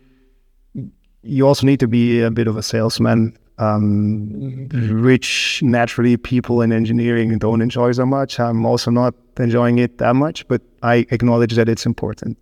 you 1.22 1.46
also 1.46 1.66
need 1.66 1.80
to 1.80 1.88
be 1.88 2.20
a 2.20 2.30
bit 2.30 2.46
of 2.46 2.56
a 2.56 2.62
salesman. 2.62 3.36
Um, 3.58 4.68
which 5.02 5.62
naturally 5.62 6.18
people 6.18 6.60
in 6.60 6.72
engineering 6.72 7.38
don't 7.38 7.62
enjoy 7.62 7.92
so 7.92 8.04
much. 8.04 8.38
I'm 8.38 8.66
also 8.66 8.90
not 8.90 9.14
enjoying 9.38 9.78
it 9.78 9.96
that 9.96 10.14
much, 10.14 10.46
but 10.46 10.60
I 10.82 11.06
acknowledge 11.10 11.54
that 11.54 11.66
it's 11.66 11.86
important. 11.86 12.36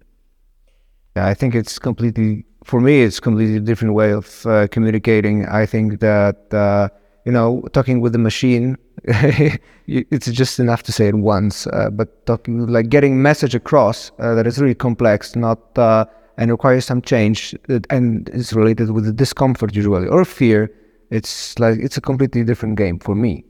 Yeah, 1.15 1.29
I 1.29 1.35
think 1.35 1.55
it's 1.55 1.79
completely 1.79 2.45
for 2.65 2.81
me. 2.81 3.03
It's 3.03 3.21
completely 3.21 3.61
different 3.61 3.95
way 3.95 4.13
of 4.13 4.45
uh, 4.45 4.67
communicating. 4.69 5.47
I 5.47 5.67
think 5.67 6.01
that 6.01 6.53
uh, 6.53 6.89
you 7.25 7.33
know, 7.33 7.63
talking 7.73 8.01
with 8.01 8.13
the 8.13 8.19
machine, 8.19 8.77
it's 9.07 10.31
just 10.31 10.59
enough 10.59 10.83
to 10.85 10.93
say 10.93 11.09
it 11.09 11.15
once. 11.15 11.67
Uh, 11.69 11.91
but 11.91 12.27
talking 12.27 12.67
like 12.67 12.89
getting 12.89 13.23
message 13.23 13.55
across 13.55 14.13
uh, 14.19 14.35
that 14.35 14.47
is 14.47 14.59
really 14.59 14.75
complex, 14.75 15.35
not 15.35 15.59
uh, 15.79 16.05
and 16.37 16.51
requires 16.51 16.85
some 16.85 17.01
change, 17.01 17.55
uh, 17.69 17.81
and 17.91 18.29
is 18.31 18.53
related 18.53 18.91
with 18.91 19.05
the 19.05 19.13
discomfort 19.13 19.75
usually 19.75 20.09
or 20.09 20.25
fear. 20.25 20.71
It's 21.15 21.59
like 21.59 21.79
it's 21.79 21.97
a 21.97 22.01
completely 22.01 22.45
different 22.45 22.77
game 22.77 22.99
for 22.99 23.15
me. 23.15 23.45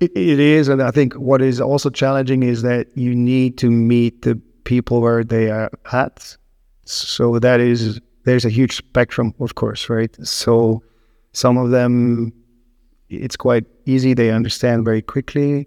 it, 0.00 0.16
is, 0.16 0.68
and 0.68 0.82
I 0.82 0.90
think 0.90 1.14
what 1.14 1.42
is 1.42 1.60
also 1.60 1.90
challenging 1.90 2.42
is 2.42 2.62
that 2.62 2.86
you 2.96 3.14
need 3.14 3.58
to 3.58 3.70
meet 3.70 4.22
the 4.22 4.40
people 4.64 5.00
where 5.00 5.24
they 5.24 5.50
are 5.50 5.70
at 5.92 6.36
so 6.84 7.38
that 7.38 7.60
is 7.60 8.00
there's 8.24 8.44
a 8.44 8.50
huge 8.50 8.76
spectrum, 8.76 9.34
of 9.40 9.54
course, 9.54 9.88
right? 9.88 10.14
So 10.26 10.82
some 11.32 11.56
of 11.56 11.70
them 11.70 12.32
it's 13.08 13.36
quite 13.36 13.66
easy; 13.86 14.14
they 14.14 14.30
understand 14.30 14.84
very 14.84 15.02
quickly. 15.02 15.66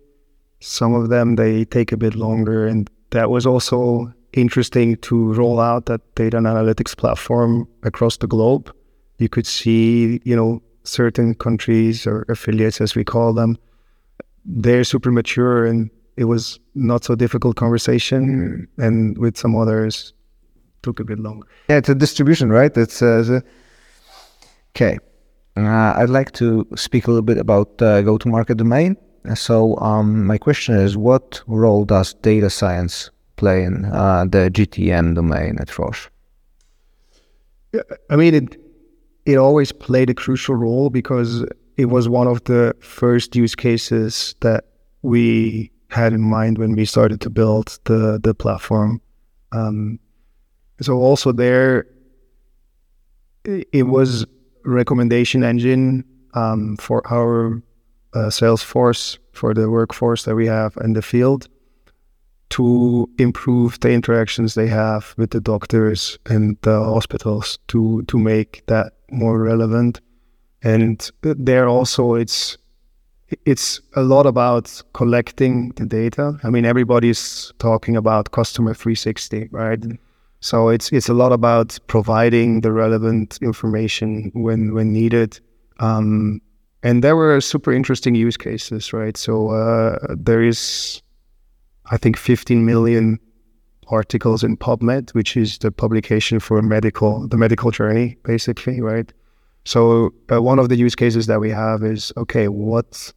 Some 0.60 0.94
of 0.94 1.10
them 1.10 1.36
they 1.36 1.66
take 1.66 1.92
a 1.92 1.98
bit 1.98 2.16
longer, 2.16 2.68
and 2.68 2.90
that 3.12 3.30
was 3.30 3.46
also 3.46 4.12
interesting 4.34 4.98
to 4.98 5.34
roll 5.34 5.60
out 5.60 5.86
that 5.86 6.02
data 6.16 6.38
and 6.38 6.46
analytics 6.46 6.96
platform 6.98 7.68
across 7.84 8.18
the 8.18 8.28
globe. 8.28 8.74
You 9.18 9.30
could 9.30 9.48
see, 9.48 10.20
you 10.26 10.36
know, 10.36 10.62
certain 10.86 11.36
countries 11.36 12.08
or 12.08 12.26
affiliates, 12.30 12.82
as 12.82 12.96
we 12.96 13.04
call 13.04 13.34
them, 13.34 13.58
they're 14.46 14.84
super 14.84 15.12
mature, 15.12 15.66
and 15.66 15.90
it 16.18 16.26
was 16.26 16.60
not 16.76 17.04
so 17.04 17.16
difficult 17.16 17.56
conversation. 17.56 18.68
Mm. 18.78 18.86
And 18.86 19.18
with 19.18 19.38
some 19.38 19.56
others, 19.56 20.14
took 20.86 21.00
a 21.00 21.04
bit 21.04 21.20
longer. 21.20 21.48
Yeah, 21.70 21.78
it's 21.78 21.90
a 21.90 21.96
distribution, 21.96 22.50
right? 22.50 22.76
It's 22.78 23.02
uh, 23.02 23.42
okay. 24.76 24.98
Uh, 25.58 25.94
I'd 25.98 26.10
like 26.10 26.32
to 26.34 26.68
speak 26.76 27.08
a 27.08 27.12
little 27.12 27.24
bit 27.24 27.38
about 27.38 27.82
uh, 27.82 28.02
go-to-market 28.02 28.58
domain. 28.58 28.98
So, 29.34 29.78
um, 29.78 30.26
my 30.26 30.38
question 30.38 30.76
is, 30.76 30.96
what 30.96 31.42
role 31.48 31.86
does 31.86 32.14
data 32.16 32.50
science 32.50 33.10
play 33.38 33.64
in 33.64 33.86
uh, 33.86 34.26
the 34.26 34.52
GTM 34.52 35.16
domain 35.16 35.58
at 35.60 35.78
Roche? 35.80 36.10
Yeah, 37.74 37.82
I 38.10 38.16
mean, 38.16 38.36
it 38.36 38.65
it 39.26 39.38
always 39.38 39.72
played 39.72 40.10
a 40.10 40.14
crucial 40.14 40.56
role 40.56 40.90
because 40.90 41.46
it 41.78 41.86
was 41.86 42.08
one 42.08 42.28
of 42.28 42.44
the 42.46 42.76
first 42.80 43.36
use 43.36 43.56
cases 43.56 44.36
that 44.42 44.66
we 45.02 45.72
had 45.90 46.14
in 46.14 46.22
mind 46.22 46.58
when 46.58 46.76
we 46.76 46.86
started 46.86 47.22
to 47.22 47.30
build 47.30 47.80
the 47.86 48.20
the 48.22 48.34
platform. 48.34 49.02
Um, 49.52 50.00
so 50.82 50.96
also 50.98 51.32
there, 51.32 51.88
it 53.46 53.88
was 53.88 54.26
recommendation 54.66 55.44
engine 55.44 56.04
um, 56.34 56.76
for 56.78 57.02
our 57.12 57.62
uh, 58.14 58.30
sales 58.30 58.62
force, 58.62 59.18
for 59.32 59.54
the 59.54 59.70
workforce 59.70 60.24
that 60.24 60.36
we 60.36 60.48
have 60.48 60.78
in 60.84 60.94
the 60.94 61.02
field, 61.02 61.48
to 62.50 63.10
improve 63.18 63.80
the 63.80 63.92
interactions 63.92 64.54
they 64.54 64.68
have 64.68 65.14
with 65.18 65.32
the 65.32 65.42
doctors 65.42 66.18
and 66.28 66.58
the 66.62 66.84
hospitals 66.84 67.60
to 67.68 68.04
to 68.04 68.18
make 68.18 68.64
that 68.68 68.94
more 69.12 69.40
relevant. 69.40 70.02
And 70.64 71.10
there 71.22 71.68
also, 71.68 72.16
it's 72.16 72.58
it's 73.46 73.82
a 73.96 74.04
lot 74.04 74.26
about 74.26 74.82
collecting 74.94 75.70
the 75.76 75.86
data. 75.86 76.40
I 76.44 76.50
mean, 76.50 76.66
everybody's 76.66 77.52
talking 77.60 77.98
about 77.98 78.32
customer 78.32 78.74
360, 78.74 79.50
right? 79.52 79.80
Mm-hmm 79.80 79.96
so 80.46 80.70
it's 80.70 80.92
it's 80.92 81.10
a 81.10 81.14
lot 81.16 81.32
about 81.32 81.80
providing 81.88 82.62
the 82.62 82.72
relevant 82.72 83.40
information 83.42 84.30
when 84.36 84.76
when 84.76 84.94
needed. 84.94 85.40
Um, 85.80 86.40
and 86.84 87.04
there 87.04 87.16
were 87.16 87.42
super 87.42 87.74
interesting 87.74 88.14
use 88.14 88.38
cases, 88.38 88.94
right? 88.94 89.18
So 89.18 89.50
uh, 89.50 89.98
there 90.16 90.44
is, 90.44 91.02
I 91.92 91.98
think, 91.98 92.18
15 92.18 92.66
million 92.66 93.20
articles 93.88 94.44
in 94.44 94.58
PubMed, 94.58 95.12
which 95.12 95.38
is 95.38 95.60
the 95.60 95.72
publication 95.72 96.40
for 96.40 96.62
medical 96.62 97.28
the 97.28 97.38
medical 97.38 97.72
journey, 97.72 98.18
basically, 98.24 98.82
right? 98.82 99.12
So 99.66 100.14
uh, 100.32 100.42
one 100.42 100.60
of 100.60 100.70
the 100.70 100.76
use 100.76 100.96
cases 100.96 101.28
that 101.28 101.40
we 101.40 101.50
have 101.50 101.84
is 101.84 102.14
okay, 102.18 102.48
what 102.48 103.14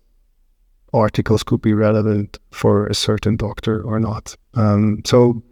articles 0.92 1.42
could 1.42 1.60
be 1.60 1.74
relevant 1.74 2.38
for 2.50 2.86
a 2.86 2.94
certain 2.94 3.36
doctor 3.36 3.82
or 3.82 4.00
not? 4.00 4.34
Um, 4.54 5.02
so 5.04 5.42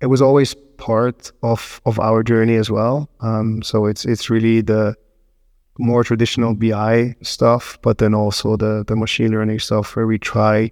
it 0.00 0.06
was 0.06 0.20
always 0.20 0.54
part 0.76 1.32
of 1.42 1.80
of 1.86 1.98
our 1.98 2.22
journey 2.22 2.56
as 2.56 2.70
well. 2.70 3.08
Um, 3.20 3.62
so 3.62 3.86
it's 3.86 4.04
it's 4.04 4.30
really 4.30 4.60
the 4.60 4.94
more 5.78 6.04
traditional 6.04 6.54
BI 6.54 7.16
stuff, 7.22 7.78
but 7.82 7.98
then 7.98 8.14
also 8.14 8.56
the 8.56 8.84
the 8.86 8.96
machine 8.96 9.30
learning 9.30 9.60
stuff 9.60 9.96
where 9.96 10.06
we 10.06 10.18
try 10.18 10.70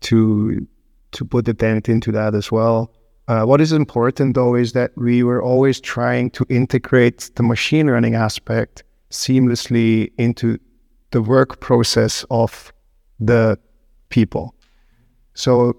to 0.00 0.66
to 1.12 1.24
put 1.24 1.44
the 1.44 1.54
dent 1.54 1.88
into 1.88 2.12
that 2.12 2.34
as 2.34 2.50
well. 2.50 2.92
Uh, 3.28 3.44
what 3.44 3.60
is 3.60 3.72
important 3.72 4.34
though 4.34 4.54
is 4.54 4.72
that 4.72 4.90
we 4.96 5.22
were 5.22 5.42
always 5.42 5.80
trying 5.80 6.30
to 6.30 6.44
integrate 6.48 7.30
the 7.36 7.42
machine 7.42 7.86
learning 7.86 8.14
aspect 8.14 8.82
seamlessly 9.10 10.10
into 10.18 10.58
the 11.12 11.22
work 11.22 11.60
process 11.60 12.24
of 12.30 12.72
the 13.20 13.58
people. 14.08 14.54
So 15.34 15.76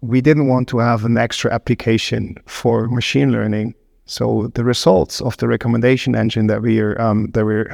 we 0.00 0.20
didn't 0.20 0.48
want 0.48 0.68
to 0.68 0.78
have 0.78 1.04
an 1.04 1.16
extra 1.16 1.52
application 1.52 2.36
for 2.46 2.88
machine 2.88 3.32
learning. 3.32 3.74
So 4.04 4.50
the 4.54 4.64
results 4.64 5.20
of 5.20 5.36
the 5.38 5.48
recommendation 5.48 6.14
engine 6.14 6.48
that 6.48 6.60
we 6.60 6.80
are 6.80 7.00
um, 7.00 7.30
that 7.32 7.44
we 7.44 7.64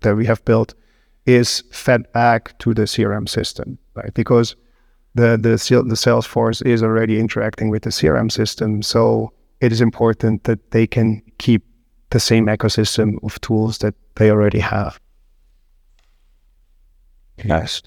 that 0.00 0.16
we 0.16 0.26
have 0.26 0.44
built 0.44 0.74
is 1.26 1.62
fed 1.70 2.10
back 2.12 2.58
to 2.60 2.72
the 2.72 2.82
CRM 2.82 3.28
system, 3.28 3.78
right? 3.94 4.12
Because 4.14 4.56
the 5.16 5.36
the 5.36 5.56
the 5.92 5.96
Salesforce 5.96 6.64
is 6.64 6.82
already 6.82 7.18
interacting 7.18 7.70
with 7.70 7.82
the 7.82 7.90
CRM 7.90 8.30
system, 8.30 8.82
so 8.82 9.32
it 9.60 9.72
is 9.72 9.80
important 9.80 10.44
that 10.44 10.70
they 10.70 10.86
can 10.86 11.22
keep 11.38 11.62
the 12.10 12.20
same 12.20 12.46
ecosystem 12.46 13.22
of 13.24 13.40
tools 13.40 13.78
that 13.78 13.94
they 14.14 14.30
already 14.30 14.60
have. 14.60 15.00
Yes 17.44 17.82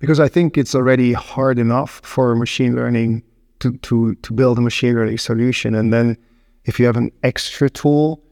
because 0.00 0.18
I 0.18 0.28
think 0.28 0.58
it's 0.58 0.74
already 0.74 1.12
hard 1.12 1.58
enough 1.58 2.00
for 2.02 2.34
machine 2.34 2.74
learning 2.74 3.22
to, 3.60 3.76
to, 3.78 4.14
to 4.16 4.32
build 4.32 4.58
a 4.58 4.62
machine 4.62 4.94
learning 4.94 5.18
solution. 5.18 5.74
And 5.74 5.92
then 5.92 6.16
if 6.64 6.80
you 6.80 6.86
have 6.86 6.96
an 6.96 7.12
extra 7.22 7.70
tool, 7.70 8.22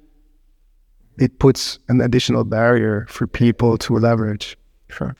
it 1.19 1.39
puts 1.39 1.79
an 1.89 2.01
additional 2.01 2.45
barrier 2.45 3.07
for 3.09 3.27
people 3.27 3.77
to 3.79 3.95
leverage. 3.99 4.57
Sure. 4.89 5.15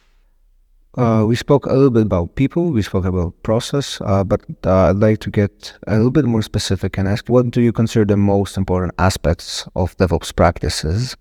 Uh, 0.99 1.25
we 1.25 1.37
spoke 1.37 1.67
a 1.67 1.73
little 1.73 1.91
bit 1.91 2.03
about 2.03 2.35
people, 2.35 2.73
we 2.73 2.83
spoke 2.83 3.05
about 3.05 3.41
process, 3.45 4.01
uh, 4.01 4.25
but 4.25 4.41
uh, 4.67 4.91
I'd 4.91 4.97
like 4.97 5.21
to 5.21 5.31
get 5.31 5.73
a 5.87 5.97
little 5.97 6.11
bit 6.11 6.25
more 6.25 6.43
specific 6.43 6.99
and 6.99 7.07
ask 7.07 7.29
what 7.29 7.51
do 7.53 7.61
you 7.61 7.73
consider 7.73 8.05
the 8.05 8.17
most 8.17 8.57
important 8.57 8.95
aspects 8.99 9.69
of 9.77 9.97
DevOps 9.99 10.35
practices? 10.35 11.17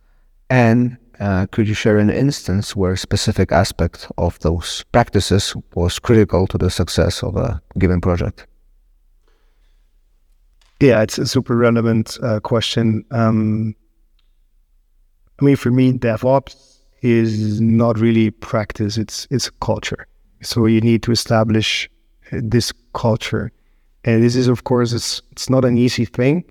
And 0.50 0.98
uh, 1.20 1.46
could 1.52 1.68
you 1.68 1.76
share 1.76 2.00
an 2.00 2.10
instance 2.10 2.76
where 2.76 2.94
a 2.94 2.98
specific 2.98 3.52
aspect 3.52 4.08
of 4.18 4.40
those 4.40 4.84
practices 4.92 5.56
was 5.76 6.00
critical 6.00 6.48
to 6.48 6.58
the 6.58 6.72
success 6.72 7.22
of 7.22 7.36
a 7.36 7.62
given 7.78 8.02
project? 8.02 8.48
Yeah, 10.80 11.02
it's 11.04 11.20
a 11.20 11.28
super 11.28 11.56
relevant 11.56 12.18
uh, 12.24 12.40
question. 12.40 13.06
Um, 13.12 13.76
I 15.40 15.46
mean, 15.46 15.56
for 15.56 15.72
me, 15.72 15.94
DevOps 15.94 16.77
is 17.02 17.62
not 17.62 18.00
really 18.00 18.32
practice; 18.32 18.98
it's 18.98 19.28
it's 19.30 19.48
a 19.48 19.52
culture. 19.62 20.08
So 20.42 20.66
you 20.66 20.82
need 20.82 21.04
to 21.04 21.12
establish 21.12 21.90
uh, 22.32 22.40
this 22.44 22.72
culture, 22.94 23.52
and 24.04 24.24
this 24.24 24.36
is, 24.36 24.48
of 24.48 24.64
course, 24.64 24.94
it's 24.94 25.22
it's 25.32 25.50
not 25.50 25.66
an 25.66 25.78
easy 25.78 26.06
thing, 26.06 26.44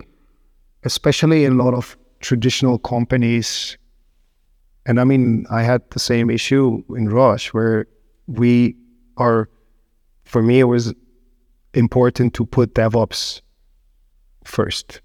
especially 0.83 1.45
in 1.45 1.59
a 1.59 1.63
lot 1.63 1.73
of 1.73 1.97
traditional 2.19 2.79
companies. 2.79 3.77
And 4.85 4.99
I 4.99 5.03
mean, 5.03 5.45
I 5.51 5.63
had 5.63 5.81
the 5.89 5.99
same 5.99 6.29
issue 6.29 6.83
in 6.95 7.09
Roche, 7.09 7.53
where 7.53 7.87
we 8.27 8.75
are. 9.17 9.49
For 10.23 10.41
me, 10.41 10.59
it 10.59 10.65
was 10.65 10.93
important 11.73 12.33
to 12.33 12.45
put 12.45 12.73
DevOps 12.73 13.41
first. 14.43 15.01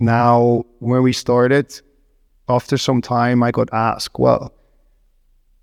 Now, 0.00 0.64
when 0.78 1.02
we 1.02 1.12
started, 1.12 1.80
after 2.50 2.76
some 2.76 3.00
time, 3.00 3.42
I 3.42 3.50
got 3.50 3.68
asked, 3.72 4.18
well, 4.18 4.52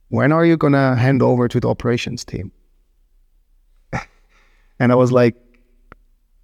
when 0.09 0.31
are 0.31 0.45
you 0.45 0.57
going 0.57 0.73
to 0.73 0.95
hand 0.95 1.21
over 1.21 1.47
to 1.47 1.59
the 1.59 1.67
operations 1.67 2.23
team? 2.23 2.51
and 4.79 4.91
I 4.91 4.95
was 4.95 5.11
like, 5.11 5.35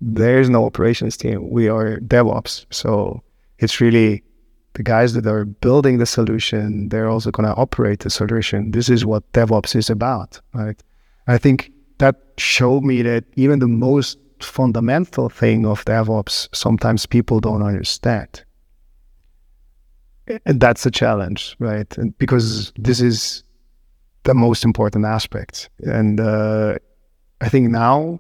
there's 0.02 0.50
no 0.50 0.66
operations 0.66 1.16
team. 1.16 1.50
We 1.50 1.70
are 1.70 1.98
DevOps. 2.00 2.66
So 2.70 3.24
it's 3.60 3.80
really 3.80 4.24
the 4.74 4.84
guys 4.84 5.14
that 5.14 5.26
are 5.28 5.46
building 5.46 6.00
the 6.00 6.06
solution, 6.06 6.90
they're 6.90 7.10
also 7.10 7.32
going 7.32 7.48
to 7.48 7.56
operate 7.56 8.00
the 8.00 8.10
solution. 8.10 8.72
This 8.72 8.90
is 8.90 9.06
what 9.06 9.32
DevOps 9.32 9.76
is 9.76 9.90
about, 9.90 10.42
right? 10.54 10.82
I 11.28 11.38
think 11.38 11.72
that 12.00 12.16
showed 12.38 12.84
me 12.84 13.02
that 13.04 13.24
even 13.36 13.60
the 13.60 13.68
most 13.68 14.18
fundamental 14.42 15.30
thing 15.30 15.66
of 15.66 15.86
DevOps, 15.86 16.50
sometimes 16.54 17.06
people 17.06 17.40
don't 17.40 17.64
understand 17.64 18.44
and 20.46 20.60
that's 20.60 20.86
a 20.86 20.92
challenge, 20.92 21.56
right? 21.60 21.98
And 21.98 22.18
because 22.18 22.72
this 22.78 23.02
is 23.02 23.44
the 24.24 24.34
most 24.34 24.64
important 24.64 25.06
aspect, 25.06 25.70
and 25.80 26.20
uh, 26.20 26.76
I 27.42 27.50
think 27.50 27.70
now 27.70 28.20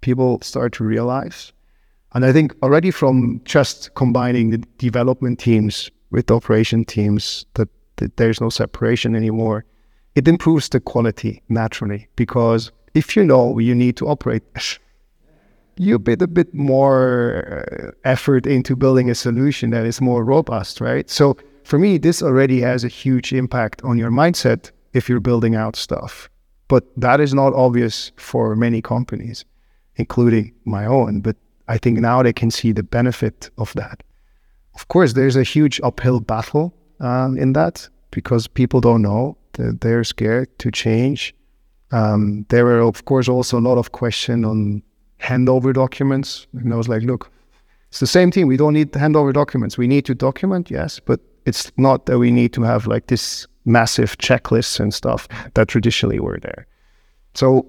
people 0.00 0.40
start 0.40 0.72
to 0.74 0.84
realize, 0.84 1.52
and 2.14 2.24
I 2.24 2.32
think 2.32 2.54
already 2.62 2.90
from 2.90 3.40
just 3.44 3.94
combining 3.94 4.50
the 4.50 4.58
development 4.78 5.38
teams 5.38 5.90
with 6.10 6.26
the 6.26 6.36
operation 6.36 6.84
teams, 6.84 7.46
that, 7.54 7.68
that 7.96 8.16
there's 8.16 8.40
no 8.40 8.50
separation 8.50 9.14
anymore. 9.16 9.64
It 10.14 10.28
improves 10.28 10.68
the 10.68 10.80
quality 10.80 11.42
naturally 11.48 12.08
because 12.16 12.70
if 12.94 13.16
you 13.16 13.24
know 13.24 13.58
you 13.58 13.74
need 13.74 13.96
to 13.96 14.08
operate 14.08 14.42
you 15.76 15.98
put 15.98 16.22
a 16.22 16.26
bit 16.26 16.52
more 16.54 17.64
uh, 17.68 17.90
effort 18.04 18.46
into 18.46 18.76
building 18.76 19.10
a 19.10 19.14
solution 19.14 19.70
that 19.70 19.84
is 19.84 20.00
more 20.00 20.24
robust, 20.24 20.80
right? 20.80 21.08
So 21.08 21.36
for 21.64 21.78
me, 21.78 21.98
this 21.98 22.22
already 22.22 22.60
has 22.60 22.84
a 22.84 22.88
huge 22.88 23.32
impact 23.32 23.82
on 23.82 23.98
your 23.98 24.10
mindset 24.10 24.70
if 24.92 25.08
you're 25.08 25.20
building 25.20 25.54
out 25.54 25.76
stuff. 25.76 26.28
But 26.68 26.84
that 26.96 27.20
is 27.20 27.34
not 27.34 27.54
obvious 27.54 28.12
for 28.16 28.56
many 28.56 28.80
companies, 28.80 29.44
including 29.96 30.54
my 30.64 30.86
own. 30.86 31.20
But 31.20 31.36
I 31.68 31.78
think 31.78 31.98
now 31.98 32.22
they 32.22 32.32
can 32.32 32.50
see 32.50 32.72
the 32.72 32.82
benefit 32.82 33.50
of 33.58 33.72
that. 33.74 34.02
Of 34.74 34.88
course, 34.88 35.12
there's 35.12 35.36
a 35.36 35.42
huge 35.42 35.80
uphill 35.82 36.20
battle 36.20 36.74
um, 37.00 37.36
in 37.36 37.52
that 37.52 37.88
because 38.10 38.46
people 38.48 38.80
don't 38.80 39.02
know. 39.02 39.36
They're 39.52 40.04
scared 40.04 40.58
to 40.60 40.70
change. 40.70 41.34
Um, 41.90 42.46
there 42.48 42.64
were, 42.64 42.80
of 42.80 43.04
course, 43.04 43.28
also 43.28 43.58
a 43.58 43.60
lot 43.60 43.76
of 43.76 43.92
question 43.92 44.44
on 44.44 44.82
handover 45.22 45.72
documents. 45.72 46.46
And 46.52 46.72
I 46.72 46.76
was 46.76 46.88
like, 46.88 47.02
look, 47.02 47.30
it's 47.88 48.00
the 48.00 48.06
same 48.06 48.30
thing. 48.30 48.46
We 48.46 48.56
don't 48.56 48.74
need 48.74 48.92
handover 48.92 49.32
documents. 49.32 49.78
We 49.78 49.86
need 49.86 50.04
to 50.06 50.14
document, 50.14 50.70
yes, 50.70 51.00
but 51.00 51.20
it's 51.44 51.72
not 51.76 52.06
that 52.06 52.18
we 52.18 52.30
need 52.30 52.52
to 52.54 52.62
have 52.62 52.86
like 52.86 53.06
this 53.06 53.46
massive 53.64 54.18
checklists 54.18 54.80
and 54.80 54.92
stuff 54.92 55.28
that 55.54 55.68
traditionally 55.68 56.18
were 56.18 56.38
there. 56.40 56.66
So 57.34 57.66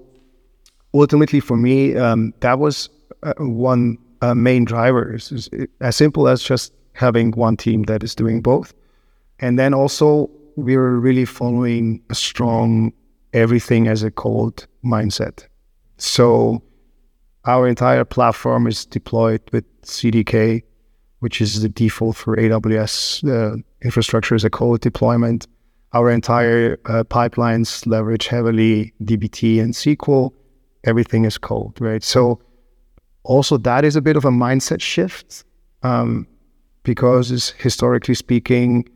ultimately, 0.92 1.40
for 1.40 1.56
me, 1.56 1.96
um, 1.96 2.32
that 2.40 2.58
was 2.58 2.88
uh, 3.22 3.34
one 3.38 3.98
uh, 4.22 4.34
main 4.34 4.64
driver. 4.64 5.14
It's, 5.14 5.48
as 5.80 5.96
simple 5.96 6.28
as 6.28 6.42
just 6.42 6.72
having 6.92 7.32
one 7.32 7.56
team 7.56 7.82
that 7.84 8.02
is 8.02 8.14
doing 8.14 8.40
both, 8.40 8.74
and 9.40 9.58
then 9.58 9.74
also 9.74 10.30
we 10.56 10.76
were 10.76 10.98
really 11.00 11.24
following 11.24 12.02
a 12.10 12.14
strong 12.14 12.92
everything 13.32 13.88
as 13.88 14.02
a 14.02 14.10
code 14.10 14.64
mindset. 14.84 15.46
So 15.96 16.62
our 17.46 17.68
entire 17.68 18.04
platform 18.04 18.66
is 18.66 18.86
deployed 18.86 19.42
with 19.52 19.64
CDK, 19.82 20.62
which 21.20 21.40
is 21.40 21.60
the 21.60 21.68
default 21.68 22.16
for 22.16 22.36
AWS 22.36 23.28
uh, 23.28 23.56
infrastructure 23.82 24.34
as 24.34 24.44
a 24.44 24.50
code 24.50 24.80
deployment. 24.80 25.46
Our 25.92 26.10
entire 26.10 26.78
uh, 26.86 27.04
pipelines 27.04 27.86
leverage 27.86 28.26
heavily 28.26 28.92
DBT 29.02 29.60
and 29.60 29.74
SQL. 29.74 30.32
Everything 30.84 31.24
is 31.24 31.38
code, 31.38 31.80
right? 31.80 32.02
So 32.02 32.40
also 33.22 33.56
that 33.58 33.84
is 33.84 33.94
a 33.94 34.02
bit 34.02 34.16
of 34.16 34.24
a 34.24 34.30
mindset 34.30 34.80
shift 34.80 35.44
um, 35.82 36.26
because 36.82 37.54
historically 37.58 38.14
speaking, 38.14 38.88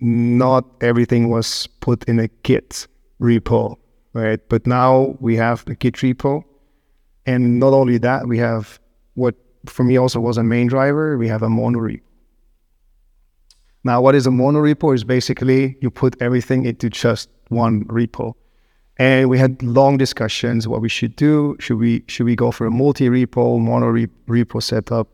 not 0.00 0.64
everything 0.80 1.28
was 1.28 1.66
put 1.80 2.04
in 2.04 2.20
a 2.20 2.28
Git 2.44 2.86
repo, 3.20 3.76
right? 4.12 4.40
But 4.48 4.66
now 4.66 5.16
we 5.20 5.36
have 5.36 5.64
the 5.64 5.74
Git 5.74 5.94
repo 5.96 6.44
and 7.28 7.60
not 7.60 7.74
only 7.74 7.98
that, 7.98 8.26
we 8.26 8.38
have 8.38 8.80
what 9.14 9.34
for 9.66 9.84
me 9.84 9.98
also 9.98 10.18
was 10.18 10.38
a 10.38 10.42
main 10.42 10.66
driver. 10.66 11.18
We 11.18 11.28
have 11.28 11.42
a 11.42 11.50
mono 11.50 11.78
repo. 11.78 12.00
Now, 13.84 14.00
what 14.00 14.14
is 14.14 14.26
a 14.26 14.30
mono 14.30 14.60
repo? 14.60 14.94
Is 14.94 15.04
basically 15.04 15.76
you 15.82 15.90
put 15.90 16.16
everything 16.22 16.64
into 16.64 16.88
just 16.88 17.28
one 17.48 17.84
repo. 17.84 18.32
And 18.96 19.28
we 19.28 19.38
had 19.38 19.62
long 19.62 19.98
discussions 19.98 20.66
what 20.66 20.80
we 20.80 20.88
should 20.88 21.16
do. 21.16 21.54
Should 21.60 21.78
we 21.78 22.02
should 22.08 22.24
we 22.24 22.34
go 22.34 22.50
for 22.50 22.66
a 22.66 22.70
multi 22.70 23.10
repo, 23.10 23.60
mono 23.60 23.92
repo 24.26 24.62
setup? 24.62 25.08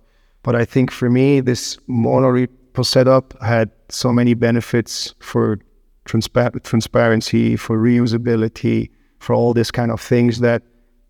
But 0.44 0.54
I 0.54 0.64
think 0.64 0.92
for 0.92 1.10
me, 1.10 1.40
this 1.40 1.78
mono 1.88 2.28
repo 2.28 2.86
setup 2.86 3.34
had 3.42 3.72
so 3.88 4.12
many 4.12 4.34
benefits 4.34 5.14
for 5.18 5.58
transpa- 6.04 6.62
transparency, 6.62 7.56
for 7.56 7.76
reusability, 7.76 8.90
for 9.18 9.34
all 9.34 9.52
this 9.52 9.72
kind 9.72 9.90
of 9.90 10.00
things 10.00 10.38
that 10.40 10.62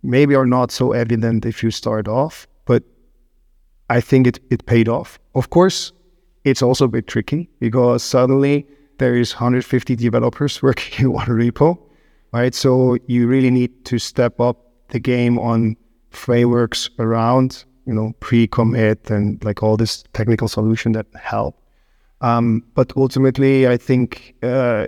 maybe 0.05 0.35
are 0.35 0.47
not 0.47 0.71
so 0.71 0.93
evident 0.93 1.47
if 1.47 1.63
you 1.63 1.71
start 1.71 2.07
off, 2.07 2.47
but 2.67 2.85
I 3.91 4.01
think 4.01 4.27
it, 4.27 4.39
it 4.51 4.67
paid 4.67 4.89
off. 4.89 5.19
Of 5.35 5.51
course, 5.51 5.93
it's 6.45 6.63
also 6.63 6.85
a 6.85 6.89
bit 6.89 7.07
tricky 7.07 7.51
because 7.59 8.03
suddenly 8.03 8.67
there 8.99 9.17
is 9.17 9.33
150 9.33 9.97
developers 9.97 10.63
working 10.63 11.07
in 11.07 11.13
one 11.13 11.27
repo, 11.27 11.79
right? 12.33 12.55
So 12.55 12.99
you 13.07 13.27
really 13.27 13.51
need 13.51 13.85
to 13.87 13.99
step 13.99 14.41
up 14.41 14.71
the 14.91 15.01
game 15.01 15.39
on 15.39 15.77
frameworks 16.11 16.91
around, 16.99 17.65
you 17.87 17.95
know, 17.95 18.13
pre-commit 18.21 19.11
and 19.11 19.43
like 19.43 19.63
all 19.63 19.77
this 19.77 20.05
technical 20.13 20.49
solution 20.49 20.93
that 20.93 21.07
help. 21.21 21.59
Um, 22.21 22.63
but 22.75 22.93
ultimately, 22.97 23.67
I 23.67 23.77
think 23.77 24.35
uh, 24.43 24.87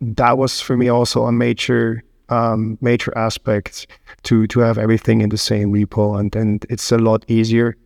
that 0.00 0.38
was 0.38 0.60
for 0.60 0.76
me 0.76 0.88
also 0.88 1.24
a 1.24 1.32
major 1.32 2.02
um, 2.32 2.78
major 2.80 3.12
aspects 3.16 3.86
to 4.22 4.46
to 4.46 4.60
have 4.60 4.78
everything 4.78 5.20
in 5.20 5.28
the 5.28 5.38
same 5.38 5.72
repo, 5.72 6.18
and 6.18 6.32
then 6.32 6.60
it's 6.70 6.92
a 6.92 6.98
lot 6.98 7.24
easier 7.28 7.76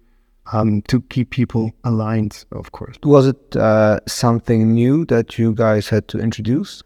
um, 0.52 0.82
to 0.82 1.00
keep 1.02 1.30
people 1.30 1.72
aligned. 1.84 2.44
Of 2.52 2.72
course, 2.72 2.96
was 3.02 3.26
it 3.26 3.56
uh, 3.56 4.00
something 4.06 4.72
new 4.72 5.04
that 5.06 5.38
you 5.38 5.54
guys 5.54 5.88
had 5.88 6.08
to 6.08 6.18
introduce? 6.18 6.82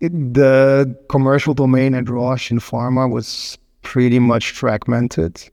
It, 0.00 0.12
the 0.34 0.96
commercial 1.08 1.54
domain 1.54 1.94
at 1.94 2.08
Roche 2.08 2.50
in 2.52 2.60
pharma 2.60 3.10
was 3.10 3.58
pretty 3.82 4.18
much 4.18 4.50
fragmented. 4.50 5.50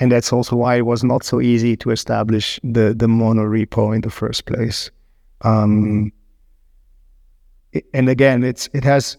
And 0.00 0.12
that's 0.12 0.32
also 0.32 0.56
why 0.56 0.76
it 0.76 0.86
was 0.86 1.02
not 1.02 1.24
so 1.24 1.40
easy 1.40 1.76
to 1.78 1.90
establish 1.90 2.60
the, 2.62 2.94
the 2.94 3.08
mono 3.08 3.42
repo 3.42 3.94
in 3.94 4.02
the 4.02 4.10
first 4.10 4.46
place. 4.46 4.90
Um, 5.42 6.12
and 7.94 8.08
again, 8.08 8.44
it's 8.44 8.68
it 8.72 8.84
has 8.84 9.16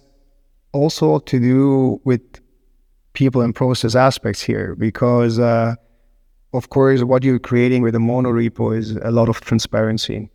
also 0.72 1.20
to 1.20 1.40
do 1.40 2.02
with 2.04 2.22
people 3.14 3.42
and 3.42 3.56
process 3.56 3.96
aspects 3.96 4.42
here 4.42 4.76
because 4.76 5.40
uh, 5.40 5.76
of 6.54 6.70
course 6.70 7.04
what 7.04 7.24
you're 7.24 7.40
creating 7.40 7.82
with 7.82 7.96
a 7.96 8.00
mono 8.00 8.30
repo 8.30 8.76
is 8.76 8.92
a 8.98 9.12
lot 9.12 9.30
of 9.30 9.42
transparency 9.42 10.30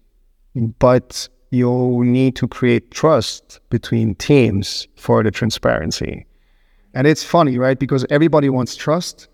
but 0.78 1.28
you 1.54 2.02
need 2.04 2.36
to 2.36 2.48
create 2.48 2.90
trust 2.90 3.60
between 3.70 4.14
teams 4.16 4.88
for 4.96 5.22
the 5.22 5.30
transparency. 5.30 6.26
And 6.94 7.06
it's 7.06 7.24
funny, 7.24 7.58
right? 7.58 7.78
Because 7.78 8.04
everybody 8.10 8.48
wants 8.48 8.76
trust, 8.76 9.28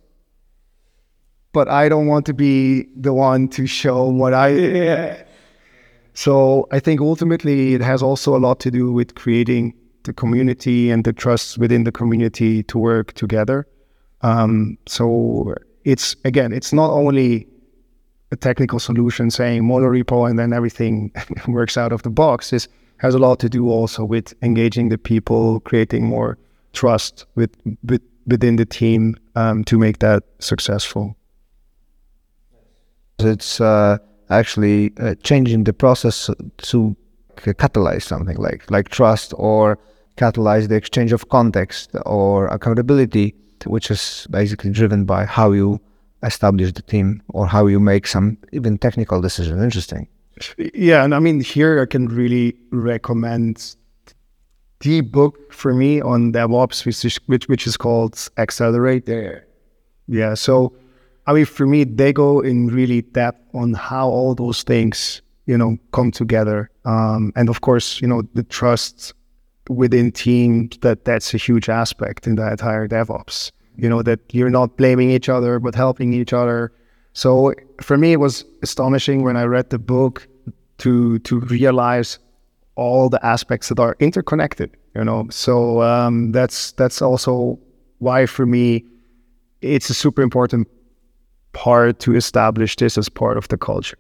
but 1.53 1.69
I 1.69 1.89
don't 1.89 2.07
want 2.07 2.27
to 2.27 2.35
be 2.35 2.87
the 2.97 3.13
one 3.13 3.49
to 3.49 3.67
show 3.67 4.05
what 4.05 4.35
I. 4.35 4.49
Yeah. 4.49 5.23
So 6.15 6.69
I 6.73 6.81
think 6.81 7.01
ultimately 7.01 7.75
it 7.75 7.81
has 7.81 8.03
also 8.03 8.37
a 8.37 8.39
lot 8.39 8.61
to 8.61 8.71
do 8.71 8.93
with 8.93 9.15
creating 9.15 9.75
the 10.05 10.13
community 10.13 10.91
and 10.91 11.05
the 11.05 11.13
trust 11.13 11.59
within 11.59 11.85
the 11.85 11.93
community 11.93 12.63
to 12.65 12.79
work 12.79 13.13
together. 13.13 13.67
Um, 14.23 14.79
so 14.87 15.55
it's 15.85 16.17
again, 16.25 16.53
it's 16.53 16.73
not 16.73 16.91
only 16.91 17.47
a 18.33 18.37
technical 18.37 18.79
solution 18.79 19.31
saying 19.31 19.63
monorepo 19.63 20.29
and 20.29 20.39
then 20.39 20.53
everything 20.53 21.13
works 21.49 21.77
out 21.77 21.93
of 21.93 22.03
the 22.03 22.11
box. 22.11 22.53
It 22.53 22.69
has 22.99 23.15
a 23.15 23.19
lot 23.19 23.41
to 23.41 23.49
do 23.49 23.71
also 23.71 24.05
with 24.05 24.35
engaging 24.43 24.89
the 24.89 24.99
people, 24.99 25.61
creating 25.61 26.05
more 26.05 26.39
trust 26.73 27.27
with, 27.35 27.51
with 27.83 28.03
within 28.27 28.57
the 28.57 28.67
team 28.67 29.17
um, 29.35 29.65
to 29.65 29.79
make 29.79 29.99
that 29.99 30.23
successful. 30.39 31.17
It's 33.19 33.61
uh, 33.61 33.99
actually 34.31 34.93
uh, 34.99 35.15
changing 35.23 35.65
the 35.65 35.73
process 35.73 36.31
to 36.59 36.97
Uh, 37.47 37.53
catalyze 37.53 38.03
something 38.03 38.37
like 38.37 38.71
like 38.71 38.89
trust 38.89 39.33
or 39.37 39.79
catalyze 40.17 40.69
the 40.69 40.75
exchange 40.75 41.13
of 41.13 41.29
context 41.29 41.91
or 42.07 42.47
accountability, 42.49 43.35
which 43.67 43.91
is 43.91 44.27
basically 44.31 44.71
driven 44.71 45.05
by 45.05 45.25
how 45.25 45.53
you 45.53 45.81
establish 46.23 46.73
the 46.73 46.83
team 46.83 47.23
or 47.29 47.47
how 47.47 47.67
you 47.67 47.81
make 47.81 48.07
some 48.07 48.37
even 48.53 48.77
technical 48.77 49.21
decisions. 49.21 49.63
Interesting. 49.63 50.07
Yeah, 50.75 51.05
and 51.05 51.15
I 51.15 51.19
mean 51.19 51.41
here 51.41 51.81
I 51.83 51.87
can 51.87 52.09
really 52.09 52.57
recommend 52.71 53.77
the 54.81 55.03
book 55.03 55.53
for 55.53 55.75
me 55.75 56.01
on 56.01 56.33
DevOps, 56.33 56.85
which 56.87 57.05
is, 57.05 57.17
which, 57.27 57.49
which 57.49 57.67
is 57.67 57.77
called 57.77 58.29
Accelerate. 58.39 59.07
There, 59.07 59.47
yeah. 60.09 60.35
So 60.35 60.75
I 61.27 61.33
mean, 61.33 61.45
for 61.45 61.67
me, 61.67 61.85
they 61.85 62.13
go 62.13 62.41
in 62.41 62.69
really 62.69 63.03
depth 63.03 63.55
on 63.55 63.75
how 63.75 64.09
all 64.09 64.35
those 64.35 64.63
things 64.65 65.23
you 65.51 65.59
know 65.59 65.77
come 65.93 66.11
together, 66.11 66.59
um, 66.85 67.33
and 67.37 67.49
of 67.49 67.59
course, 67.61 68.01
you 68.01 68.09
know 68.09 68.23
the 68.35 68.45
trust 68.45 69.15
within 69.69 70.11
teams 70.13 70.79
that 70.81 71.05
that's 71.05 71.35
a 71.35 71.39
huge 71.47 71.69
aspect 71.69 72.27
in 72.27 72.35
the 72.37 72.47
entire 72.51 72.89
DevOps 72.89 73.53
you 73.81 73.89
know, 73.89 74.03
that 74.03 74.21
you're 74.33 74.51
not 74.51 74.77
blaming 74.77 75.11
each 75.11 75.29
other, 75.29 75.59
but 75.59 75.75
helping 75.75 76.13
each 76.13 76.33
other. 76.35 76.71
So 77.15 77.55
for 77.81 77.97
me, 77.97 78.13
it 78.13 78.21
was 78.21 78.45
astonishing 78.63 79.23
when 79.23 79.37
I 79.37 79.45
read 79.45 79.71
the 79.71 79.79
book 79.79 80.29
to 80.79 81.19
to 81.21 81.41
realize 81.41 82.19
all 82.77 83.09
the 83.09 83.25
aspects 83.25 83.69
that 83.69 83.81
are 83.81 83.97
interconnected. 83.99 84.77
You 84.95 85.05
know, 85.05 85.29
so 85.31 85.83
um, 85.83 86.33
that's 86.33 86.73
that's 86.73 87.01
also 87.01 87.59
why 87.99 88.27
for 88.27 88.45
me 88.45 88.85
it's 89.63 89.89
a 89.91 89.95
super 89.95 90.23
important 90.23 90.69
part 91.53 91.99
to 92.01 92.15
establish 92.15 92.77
this 92.77 92.99
as 92.99 93.09
part 93.09 93.37
of 93.37 93.49
the 93.49 93.57
culture. 93.57 93.99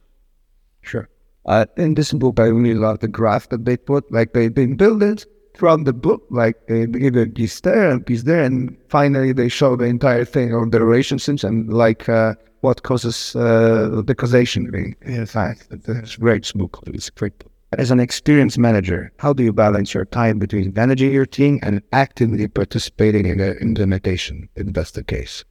Sure. 0.82 1.08
Uh, 1.46 1.66
in 1.76 1.94
this 1.94 2.12
book, 2.12 2.38
I 2.38 2.44
really 2.44 2.74
love 2.74 3.00
the 3.00 3.08
graph 3.08 3.48
that 3.48 3.64
they 3.64 3.76
put. 3.76 4.10
Like 4.12 4.32
they 4.32 4.48
they 4.48 4.66
build 4.66 5.02
it 5.02 5.26
from 5.56 5.84
the 5.84 5.92
book, 5.92 6.22
like 6.30 6.66
they 6.68 6.86
give 6.86 7.16
a 7.16 7.26
piece 7.26 7.60
there 7.60 7.90
and 7.90 8.04
piece 8.04 8.22
there, 8.22 8.42
and 8.42 8.76
finally 8.88 9.32
they 9.32 9.48
show 9.48 9.76
the 9.76 9.84
entire 9.84 10.24
thing 10.24 10.54
of 10.54 10.70
the 10.70 10.80
relationships 10.80 11.44
and 11.44 11.72
like 11.72 12.08
uh, 12.08 12.34
what 12.60 12.82
causes 12.82 13.34
uh, 13.36 14.02
the 14.04 14.14
causation. 14.14 14.94
In 15.02 15.26
fact, 15.26 15.68
it's 15.70 16.16
a 16.16 16.20
great 16.20 16.50
book. 16.54 16.82
It's 16.86 17.10
great. 17.10 17.44
As 17.78 17.90
an 17.90 18.00
experienced 18.00 18.58
manager, 18.58 19.12
how 19.18 19.32
do 19.32 19.44
you 19.44 19.52
balance 19.52 19.94
your 19.94 20.04
time 20.04 20.38
between 20.40 20.72
managing 20.74 21.12
your 21.12 21.26
team 21.26 21.60
and 21.62 21.82
actively 21.92 22.48
participating 22.48 23.26
in 23.26 23.38
the 23.38 23.56
implementation, 23.58 24.48
if 24.56 24.72
that's 24.72 24.90
the 24.90 25.04
case? 25.04 25.44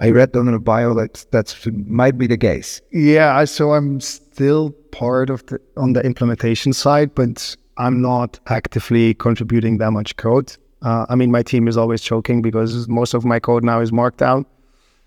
I 0.00 0.10
read 0.10 0.36
on 0.36 0.46
the 0.46 0.60
bio 0.60 0.94
that 0.94 1.26
that 1.32 1.56
might 1.88 2.16
be 2.16 2.28
the 2.28 2.38
case. 2.38 2.80
Yeah, 2.92 3.44
so 3.46 3.72
I'm 3.72 3.98
still 4.38 4.70
part 4.92 5.30
of 5.30 5.44
the 5.46 5.58
on 5.76 5.94
the 5.94 6.00
implementation 6.04 6.72
side, 6.72 7.12
but 7.12 7.56
I'm 7.76 8.00
not 8.00 8.38
actively 8.46 9.14
contributing 9.14 9.78
that 9.78 9.90
much 9.90 10.14
code. 10.16 10.56
Uh, 10.82 11.06
I 11.08 11.16
mean, 11.16 11.32
my 11.32 11.42
team 11.42 11.66
is 11.66 11.76
always 11.76 12.02
choking 12.02 12.40
because 12.40 12.86
most 12.88 13.14
of 13.14 13.24
my 13.24 13.40
code 13.40 13.64
now 13.64 13.80
is 13.80 13.90
Markdown. 13.90 14.44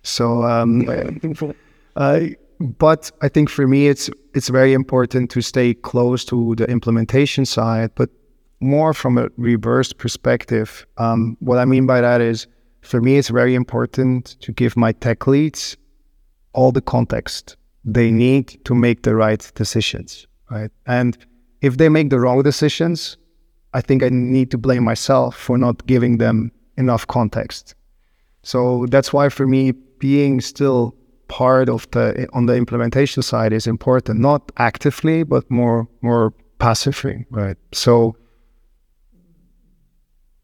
So, 0.03 0.43
um, 0.43 0.85
uh, 1.95 2.19
but 2.59 3.09
I 3.21 3.29
think 3.29 3.49
for 3.49 3.67
me, 3.67 3.87
it's 3.87 4.09
it's 4.33 4.49
very 4.49 4.73
important 4.73 5.31
to 5.31 5.41
stay 5.41 5.73
close 5.75 6.25
to 6.25 6.55
the 6.55 6.65
implementation 6.69 7.45
side, 7.45 7.91
but 7.95 8.09
more 8.59 8.93
from 8.93 9.17
a 9.17 9.29
reverse 9.37 9.93
perspective. 9.93 10.85
Um, 10.97 11.37
what 11.39 11.57
I 11.57 11.63
mean 11.63 11.85
by 11.87 12.01
that 12.01 12.19
is, 12.19 12.47
for 12.81 12.99
me, 13.01 13.17
it's 13.17 13.29
very 13.29 13.55
important 13.55 14.35
to 14.41 14.51
give 14.51 14.75
my 14.75 14.91
tech 14.91 15.25
leads 15.25 15.77
all 16.53 16.73
the 16.73 16.81
context 16.81 17.55
they 17.83 18.11
need 18.11 18.63
to 18.65 18.75
make 18.75 19.03
the 19.03 19.15
right 19.15 19.51
decisions, 19.55 20.27
right? 20.49 20.71
And 20.85 21.17
if 21.61 21.77
they 21.77 21.89
make 21.89 22.09
the 22.09 22.19
wrong 22.19 22.43
decisions, 22.43 23.17
I 23.73 23.81
think 23.81 24.03
I 24.03 24.09
need 24.09 24.51
to 24.51 24.57
blame 24.57 24.83
myself 24.83 25.35
for 25.35 25.57
not 25.57 25.85
giving 25.87 26.17
them 26.17 26.51
enough 26.77 27.07
context. 27.07 27.75
So 28.43 28.85
that's 28.89 29.13
why 29.13 29.29
for 29.29 29.47
me, 29.47 29.73
being 29.99 30.41
still 30.41 30.95
part 31.27 31.69
of 31.69 31.89
the 31.91 32.27
on 32.33 32.47
the 32.47 32.55
implementation 32.55 33.23
side 33.23 33.53
is 33.53 33.67
important, 33.67 34.19
not 34.19 34.51
actively, 34.57 35.23
but 35.23 35.49
more 35.49 35.87
more 36.01 36.33
passively. 36.59 37.25
Right. 37.29 37.57
So 37.71 38.15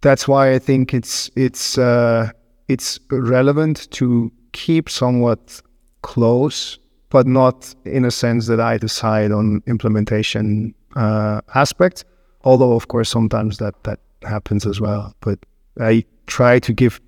that's 0.01 0.27
why 0.27 0.53
I 0.53 0.59
think 0.59 0.93
it's 0.93 1.29
it's 1.35 1.77
uh, 1.77 2.29
it's 2.67 2.99
relevant 3.09 3.89
to 3.91 4.31
keep 4.51 4.89
somewhat 4.89 5.61
close, 6.01 6.79
but 7.09 7.27
not 7.27 7.73
in 7.85 8.05
a 8.05 8.11
sense 8.11 8.47
that 8.47 8.59
I 8.59 8.77
decide 8.77 9.31
on 9.31 9.61
implementation 9.67 10.73
uh, 10.95 11.41
aspect. 11.55 12.05
Although, 12.43 12.73
of 12.73 12.87
course, 12.87 13.09
sometimes 13.09 13.57
that 13.57 13.83
that 13.83 13.99
happens 14.23 14.65
as 14.65 14.79
well. 14.81 15.13
But 15.21 15.39
I 15.79 16.03
try 16.27 16.59
to 16.59 16.73
give 16.73 16.99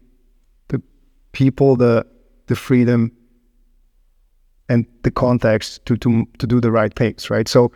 the 0.69 0.81
people 1.31 1.75
the 1.75 2.05
the 2.47 2.55
freedom 2.55 3.11
and 4.69 4.85
the 5.03 5.11
context 5.11 5.85
to 5.85 5.97
to 5.97 6.25
to 6.37 6.47
do 6.47 6.61
the 6.61 6.71
right 6.71 6.93
things. 6.93 7.29
Right. 7.29 7.47
So 7.47 7.71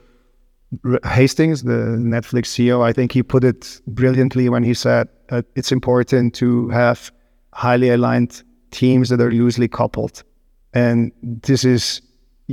Hastings, 1.06 1.64
the 1.64 1.98
Netflix 2.00 2.48
CEO, 2.48 2.82
I 2.82 2.94
think 2.94 3.12
he 3.12 3.22
put 3.22 3.44
it 3.44 3.80
brilliantly 3.88 4.50
when 4.50 4.64
he 4.64 4.74
said 4.74 5.08
uh, 5.30 5.44
it's 5.56 5.72
important 5.72 6.34
to 6.36 6.70
have 6.70 7.12
highly 7.54 7.90
aligned 7.90 8.44
teams 8.72 9.10
that 9.10 9.22
are 9.22 9.32
loosely 9.32 9.68
coupled, 9.68 10.24
and 10.74 11.12
this 11.22 11.64
is 11.64 12.02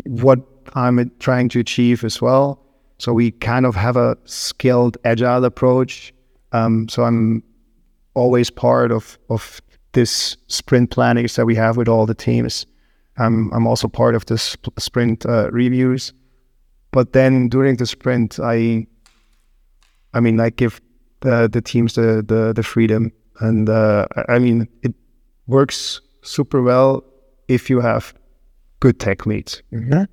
what 0.07 0.39
I'm 0.75 1.11
trying 1.19 1.49
to 1.51 1.61
achieve 1.61 2.05
as 2.05 2.21
well. 2.21 2.65
So 2.99 3.13
we 3.13 3.31
kind 3.31 3.67
of 3.67 3.75
have 3.75 3.97
a 3.97 4.17
skilled 4.25 4.97
agile 5.05 5.45
approach. 5.45 6.13
Um, 6.53 6.89
so 6.89 7.05
I'm 7.05 7.43
always 8.15 8.51
part 8.51 8.93
of 8.93 9.19
of 9.29 9.61
this 9.93 10.37
sprint 10.47 10.91
plannings 10.91 11.35
that 11.37 11.47
we 11.47 11.55
have 11.55 11.77
with 11.77 11.89
all 11.89 12.07
the 12.07 12.15
teams. 12.15 12.67
Um, 13.19 13.51
I'm 13.53 13.67
also 13.67 13.89
part 13.89 14.15
of 14.15 14.25
the 14.27 14.39
sp- 14.39 14.73
sprint 14.79 15.27
uh, 15.27 15.51
reviews. 15.51 16.13
But 16.93 17.13
then 17.13 17.49
during 17.49 17.77
the 17.77 17.87
sprint, 17.87 18.39
I, 18.41 18.87
I 20.15 20.21
mean, 20.21 20.41
I 20.41 20.51
give 20.51 20.81
the, 21.21 21.49
the 21.49 21.61
teams 21.61 21.95
the, 21.95 22.25
the, 22.27 22.53
the 22.55 22.63
freedom, 22.63 23.13
and 23.41 23.69
uh, 23.69 24.07
I 24.29 24.39
mean, 24.39 24.69
it 24.83 24.95
works 25.47 26.01
super 26.23 26.63
well 26.63 27.05
if 27.49 27.71
you 27.71 27.81
have 27.81 28.15
good 28.81 28.99
tech 28.99 29.27
leads. 29.27 29.63
Mm-hmm. 29.73 30.05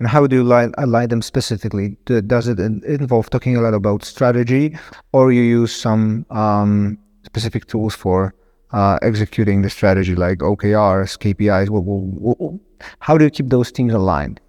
And 0.00 0.08
how 0.08 0.26
do 0.26 0.36
you 0.36 0.42
align, 0.42 0.72
align 0.78 1.10
them 1.10 1.20
specifically? 1.20 1.96
Does 2.06 2.48
it 2.48 2.58
involve 2.58 3.28
talking 3.28 3.56
a 3.56 3.60
lot 3.60 3.74
about 3.74 4.02
strategy, 4.02 4.76
or 5.12 5.30
you 5.30 5.42
use 5.42 5.74
some 5.74 6.24
um, 6.30 6.98
specific 7.24 7.66
tools 7.66 7.94
for 7.94 8.34
uh, 8.72 8.98
executing 9.02 9.60
the 9.60 9.68
strategy, 9.68 10.14
like 10.14 10.38
OKRs, 10.38 11.18
KPIs? 11.18 12.60
How 13.00 13.18
do 13.18 13.24
you 13.24 13.30
keep 13.30 13.50
those 13.50 13.70
things 13.70 13.92
aligned? 13.92 14.40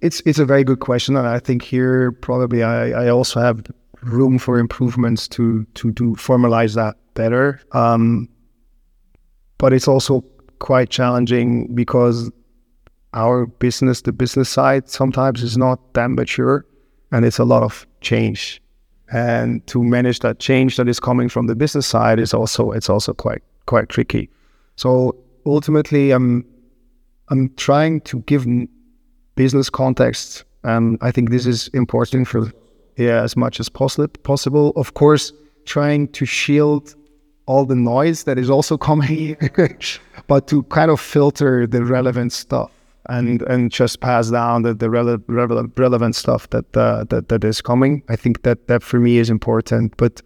It's 0.00 0.22
it's 0.26 0.38
a 0.38 0.44
very 0.44 0.62
good 0.62 0.78
question, 0.78 1.16
and 1.16 1.26
I 1.26 1.40
think 1.40 1.62
here 1.62 2.12
probably 2.12 2.62
I, 2.62 3.06
I 3.06 3.08
also 3.08 3.40
have 3.40 3.66
room 4.02 4.38
for 4.38 4.58
improvements 4.58 5.26
to 5.28 5.64
to 5.74 5.92
to 5.94 6.14
formalize 6.14 6.76
that 6.76 6.96
better. 7.14 7.60
Um, 7.72 8.28
but 9.58 9.72
it's 9.72 9.88
also 9.88 10.22
quite 10.58 10.90
challenging 10.90 11.74
because 11.74 12.30
our 13.14 13.46
business, 13.46 14.02
the 14.02 14.12
business 14.12 14.48
side, 14.48 14.88
sometimes 14.88 15.42
is 15.42 15.56
not 15.56 15.94
that 15.94 16.10
mature 16.10 16.64
and 17.12 17.24
it's 17.24 17.38
a 17.38 17.44
lot 17.44 17.62
of 17.62 17.86
change. 18.00 18.60
And 19.12 19.66
to 19.68 19.82
manage 19.82 20.20
that 20.20 20.38
change 20.38 20.76
that 20.76 20.88
is 20.88 20.98
coming 20.98 21.28
from 21.28 21.46
the 21.46 21.54
business 21.54 21.86
side 21.86 22.18
is 22.18 22.34
also 22.34 22.72
it's 22.72 22.90
also 22.90 23.14
quite 23.14 23.42
quite 23.66 23.88
tricky. 23.88 24.28
So 24.74 25.16
ultimately, 25.44 26.10
I'm 26.10 26.44
I'm 27.28 27.54
trying 27.54 28.00
to 28.02 28.20
give 28.20 28.46
business 29.36 29.70
context 29.70 30.44
and 30.64 30.98
I 31.00 31.10
think 31.12 31.30
this 31.30 31.46
is 31.46 31.68
important 31.68 32.26
for 32.26 32.50
yeah 32.96 33.22
as 33.22 33.36
much 33.36 33.60
as 33.60 33.68
possible. 33.68 34.08
Possible, 34.24 34.72
of 34.74 34.94
course, 34.94 35.32
trying 35.64 36.08
to 36.08 36.26
shield 36.26 36.94
all 37.46 37.64
the 37.64 37.76
noise 37.76 38.24
that 38.24 38.38
is 38.38 38.50
also 38.50 38.76
coming, 38.76 39.36
but 40.26 40.48
to 40.48 40.64
kind 40.64 40.90
of 40.90 41.00
filter 41.00 41.64
the 41.64 41.84
relevant 41.84 42.32
stuff 42.32 42.72
and 43.08 43.42
and 43.42 43.70
just 43.70 44.00
pass 44.00 44.30
down 44.30 44.62
the, 44.62 44.74
the 44.74 44.86
rele- 44.86 45.22
relevant 45.28 45.72
relevant 45.76 46.14
stuff 46.14 46.48
that 46.50 46.76
uh, 46.76 47.04
that 47.10 47.28
that 47.28 47.44
is 47.44 47.60
coming. 47.60 48.02
I 48.08 48.16
think 48.16 48.42
that 48.42 48.68
that 48.68 48.82
for 48.82 49.00
me 49.00 49.18
is 49.18 49.30
important, 49.30 49.96
but 49.96 50.22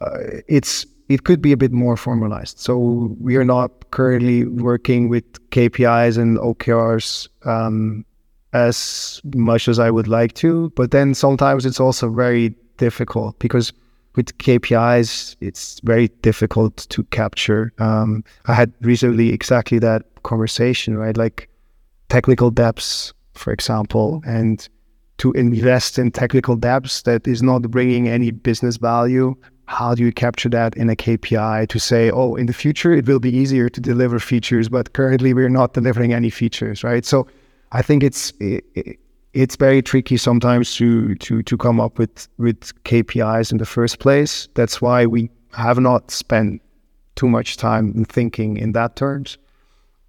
uh, 0.00 0.18
it's 0.48 0.86
it 1.08 1.24
could 1.24 1.42
be 1.42 1.52
a 1.52 1.56
bit 1.56 1.72
more 1.72 1.96
formalized. 1.96 2.58
So 2.58 3.16
we 3.20 3.36
are 3.36 3.44
not 3.44 3.90
currently 3.90 4.44
working 4.44 5.08
with 5.08 5.24
KPIs 5.50 6.16
and 6.16 6.38
OKRs 6.38 7.28
um, 7.44 8.04
as 8.52 9.20
much 9.34 9.66
as 9.66 9.78
I 9.78 9.90
would 9.90 10.06
like 10.06 10.34
to, 10.34 10.70
but 10.76 10.92
then 10.92 11.14
sometimes 11.14 11.66
it's 11.66 11.80
also 11.80 12.10
very 12.10 12.54
difficult 12.76 13.38
because 13.40 13.72
with 14.16 14.36
KPIs, 14.38 15.36
it's 15.40 15.80
very 15.80 16.08
difficult 16.22 16.86
to 16.90 17.04
capture. 17.04 17.72
Um, 17.78 18.24
I 18.46 18.54
had 18.54 18.72
recently 18.80 19.32
exactly 19.32 19.78
that 19.80 20.04
conversation, 20.24 20.96
right? 20.98 21.16
Like 21.16 21.48
technical 22.10 22.50
debts, 22.50 23.14
for 23.34 23.52
example, 23.52 24.20
and 24.26 24.68
to 25.18 25.32
invest 25.32 25.98
in 25.98 26.10
technical 26.10 26.56
debts 26.56 27.02
that 27.02 27.26
is 27.26 27.42
not 27.42 27.62
bringing 27.70 28.08
any 28.08 28.30
business 28.30 28.76
value. 28.76 29.34
How 29.66 29.94
do 29.94 30.02
you 30.02 30.12
capture 30.12 30.48
that 30.48 30.76
in 30.76 30.90
a 30.90 30.96
KPI 30.96 31.68
to 31.68 31.78
say, 31.78 32.10
oh, 32.10 32.34
in 32.34 32.46
the 32.46 32.52
future 32.52 32.92
it 32.92 33.06
will 33.06 33.20
be 33.20 33.34
easier 33.34 33.68
to 33.68 33.80
deliver 33.80 34.18
features, 34.18 34.68
but 34.68 34.92
currently 34.92 35.32
we're 35.32 35.48
not 35.48 35.74
delivering 35.74 36.12
any 36.12 36.30
features, 36.30 36.82
right? 36.82 37.04
So 37.04 37.26
I 37.72 37.82
think 37.82 38.02
it's 38.02 38.32
it, 38.40 38.64
it's 39.32 39.54
very 39.54 39.80
tricky 39.80 40.16
sometimes 40.16 40.74
to 40.76 41.14
to 41.16 41.42
to 41.42 41.56
come 41.56 41.80
up 41.80 41.98
with 41.98 42.26
with 42.38 42.72
KPIs 42.82 43.52
in 43.52 43.58
the 43.58 43.66
first 43.66 44.00
place. 44.00 44.48
That's 44.54 44.82
why 44.82 45.06
we 45.06 45.30
have 45.52 45.78
not 45.78 46.10
spent 46.10 46.60
too 47.14 47.28
much 47.28 47.56
time 47.56 47.92
in 47.94 48.04
thinking 48.04 48.56
in 48.56 48.72
that 48.72 48.96
terms. 48.96 49.38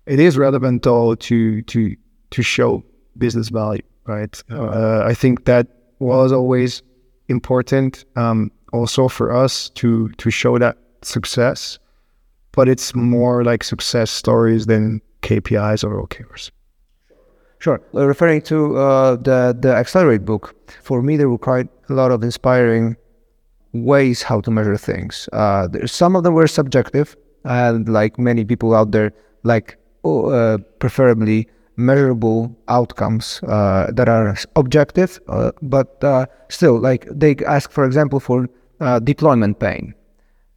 It 0.05 0.19
is 0.19 0.37
relevant 0.37 0.83
though 0.83 1.15
to 1.15 1.61
to 1.61 1.95
to 2.31 2.41
show 2.41 2.83
business 3.17 3.49
value, 3.49 3.83
right? 4.05 4.41
Uh, 4.49 5.03
I 5.05 5.13
think 5.13 5.45
that 5.45 5.67
was 5.99 6.31
always 6.31 6.81
important, 7.27 8.05
um, 8.15 8.51
also 8.73 9.07
for 9.07 9.31
us 9.31 9.69
to 9.69 10.09
to 10.09 10.31
show 10.31 10.57
that 10.57 10.77
success. 11.01 11.77
But 12.53 12.67
it's 12.67 12.93
more 12.93 13.43
like 13.43 13.63
success 13.63 14.11
stories 14.11 14.65
than 14.65 15.01
KPIs 15.21 15.83
or 15.83 16.05
OKRs. 16.05 16.51
Sure. 17.59 17.79
Uh, 17.93 18.07
referring 18.07 18.41
to 18.41 18.75
uh, 18.77 19.15
the 19.17 19.55
the 19.57 19.73
Accelerate 19.73 20.25
book, 20.25 20.55
for 20.81 21.01
me 21.01 21.15
there 21.15 21.29
were 21.29 21.37
quite 21.37 21.69
a 21.89 21.93
lot 21.93 22.11
of 22.11 22.23
inspiring 22.23 22.97
ways 23.73 24.23
how 24.23 24.41
to 24.41 24.51
measure 24.51 24.77
things. 24.77 25.29
Uh, 25.31 25.67
some 25.85 26.15
of 26.15 26.23
them 26.23 26.33
were 26.33 26.47
subjective, 26.47 27.15
and 27.45 27.87
like 27.87 28.17
many 28.17 28.43
people 28.43 28.73
out 28.73 28.91
there, 28.91 29.13
like 29.43 29.77
uh, 30.03 30.57
preferably 30.79 31.47
measurable 31.77 32.55
outcomes 32.67 33.41
uh, 33.43 33.91
that 33.93 34.09
are 34.09 34.35
objective, 34.55 35.19
uh, 35.27 35.51
but 35.61 36.03
still, 36.49 36.79
like 36.79 37.07
they 37.11 37.35
ask, 37.47 37.71
for 37.71 37.85
example, 37.85 38.19
for 38.19 38.47
deployment 39.03 39.59
pain. 39.59 39.93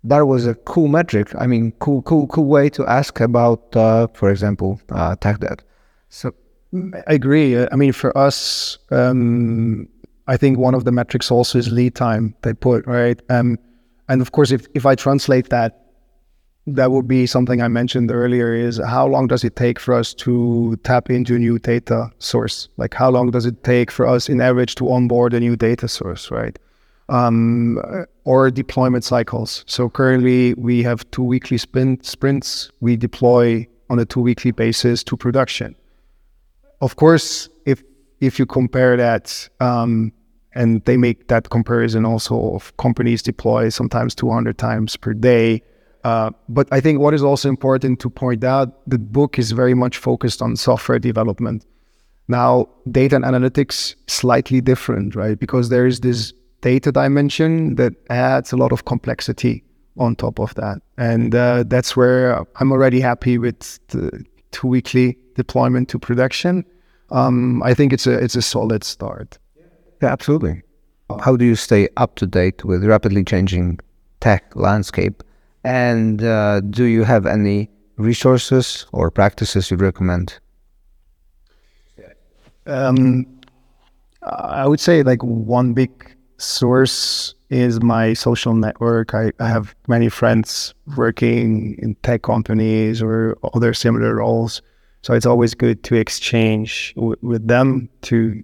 That 0.06 0.26
was 0.26 0.46
a 0.46 0.54
cool 0.54 0.88
metric. 0.88 1.28
I 1.38 1.46
mean, 1.46 1.72
cool, 1.78 2.02
cool, 2.02 2.26
cool 2.26 2.44
way 2.46 2.68
to 2.70 2.86
ask 2.86 3.20
about, 3.20 3.72
for 3.72 4.30
example, 4.30 4.80
tech 5.20 5.40
debt. 5.40 5.62
So 6.08 6.32
I 6.74 7.14
agree. 7.14 7.56
Uh, 7.56 7.68
I 7.72 7.76
mean, 7.76 7.92
for 7.92 8.16
us, 8.16 8.78
um, 8.90 9.88
I 10.26 10.36
think 10.36 10.58
one 10.58 10.74
of 10.74 10.84
the 10.84 10.92
metrics 10.92 11.30
also 11.30 11.58
is 11.58 11.70
lead 11.70 11.94
time 11.94 12.34
they 12.42 12.54
put, 12.54 12.86
right? 12.86 13.20
Um, 13.30 13.58
and 14.08 14.20
of 14.20 14.32
course, 14.32 14.50
if, 14.50 14.66
if 14.74 14.86
I 14.86 14.94
translate 14.94 15.50
that, 15.50 15.83
that 16.66 16.90
would 16.90 17.06
be 17.06 17.26
something 17.26 17.60
I 17.60 17.68
mentioned 17.68 18.10
earlier 18.10 18.54
is 18.54 18.78
how 18.78 19.06
long 19.06 19.26
does 19.26 19.44
it 19.44 19.56
take 19.56 19.78
for 19.78 19.94
us 19.94 20.14
to 20.14 20.76
tap 20.82 21.10
into 21.10 21.36
a 21.36 21.38
new 21.38 21.58
data 21.58 22.10
source? 22.18 22.68
Like 22.76 22.94
how 22.94 23.10
long 23.10 23.30
does 23.30 23.46
it 23.46 23.62
take 23.64 23.90
for 23.90 24.06
us 24.06 24.28
in 24.28 24.40
average 24.40 24.74
to 24.76 24.90
onboard 24.90 25.34
a 25.34 25.40
new 25.40 25.56
data 25.56 25.88
source, 25.88 26.30
right? 26.30 26.58
Um, 27.10 27.78
or 28.24 28.50
deployment 28.50 29.04
cycles. 29.04 29.64
So 29.66 29.90
currently 29.90 30.54
we 30.54 30.82
have 30.84 31.10
two 31.10 31.22
weekly 31.22 31.58
sprint, 31.58 32.06
sprints. 32.06 32.70
We 32.80 32.96
deploy 32.96 33.68
on 33.90 33.98
a 33.98 34.06
two 34.06 34.20
weekly 34.20 34.52
basis 34.52 35.04
to 35.04 35.16
production 35.16 35.76
of 36.84 36.96
course, 36.96 37.48
if 37.64 37.82
if 38.20 38.38
you 38.38 38.46
compare 38.46 38.96
that, 38.96 39.48
um, 39.60 40.12
and 40.54 40.84
they 40.84 40.96
make 40.96 41.28
that 41.28 41.48
comparison 41.48 42.04
also 42.04 42.54
of 42.54 42.76
companies 42.76 43.22
deploy 43.22 43.70
sometimes 43.70 44.14
200 44.14 44.56
times 44.58 44.96
per 44.96 45.14
day. 45.14 45.62
Uh, 46.04 46.30
but 46.48 46.68
I 46.70 46.80
think 46.80 47.00
what 47.00 47.14
is 47.14 47.22
also 47.22 47.48
important 47.48 47.98
to 48.00 48.10
point 48.10 48.44
out, 48.44 48.88
the 48.88 48.98
book 48.98 49.38
is 49.38 49.52
very 49.52 49.74
much 49.74 49.96
focused 49.96 50.42
on 50.42 50.56
software 50.56 50.98
development. 50.98 51.64
Now, 52.28 52.68
data 52.90 53.16
and 53.16 53.24
analytics 53.24 53.94
slightly 54.06 54.60
different, 54.60 55.14
right? 55.14 55.38
Because 55.38 55.68
there 55.70 55.86
is 55.86 56.00
this 56.00 56.32
data 56.60 56.92
dimension 56.92 57.74
that 57.76 57.94
adds 58.10 58.52
a 58.52 58.56
lot 58.56 58.72
of 58.72 58.84
complexity 58.84 59.64
on 59.96 60.16
top 60.16 60.40
of 60.40 60.54
that, 60.56 60.80
and 60.98 61.34
uh, 61.34 61.64
that's 61.66 61.96
where 61.96 62.44
I'm 62.56 62.72
already 62.72 63.00
happy 63.00 63.38
with 63.38 63.78
the 63.88 64.24
two 64.50 64.66
weekly 64.66 65.16
deployment 65.36 65.88
to 65.90 65.98
production 65.98 66.64
um, 67.10 67.62
I 67.62 67.74
think 67.74 67.92
it's 67.92 68.06
a 68.06 68.12
it's 68.12 68.36
a 68.36 68.42
solid 68.42 68.84
start. 68.84 69.38
Yeah, 70.02 70.08
absolutely. 70.08 70.62
How 71.20 71.36
do 71.36 71.44
you 71.44 71.54
stay 71.54 71.88
up 71.96 72.16
to 72.16 72.26
date 72.26 72.64
with 72.64 72.84
rapidly 72.84 73.24
changing 73.24 73.78
tech 74.20 74.56
landscape? 74.56 75.22
And 75.64 76.22
uh, 76.22 76.60
do 76.60 76.84
you 76.84 77.04
have 77.04 77.26
any 77.26 77.70
resources 77.96 78.86
or 78.92 79.10
practices 79.10 79.70
you'd 79.70 79.80
recommend? 79.80 80.38
Um, 82.66 83.26
I 84.22 84.66
would 84.66 84.80
say 84.80 85.02
like 85.02 85.22
one 85.22 85.74
big 85.74 85.90
source 86.38 87.34
is 87.50 87.80
my 87.82 88.14
social 88.14 88.54
network. 88.54 89.14
I, 89.14 89.32
I 89.38 89.48
have 89.48 89.74
many 89.86 90.08
friends 90.08 90.74
working 90.96 91.76
in 91.78 91.94
tech 91.96 92.22
companies 92.22 93.02
or 93.02 93.36
other 93.54 93.74
similar 93.74 94.16
roles. 94.16 94.62
So 95.02 95.14
it's 95.14 95.26
always 95.26 95.54
good 95.54 95.82
to 95.84 95.96
exchange 95.96 96.94
with 96.96 97.46
them 97.46 97.88
to 98.02 98.42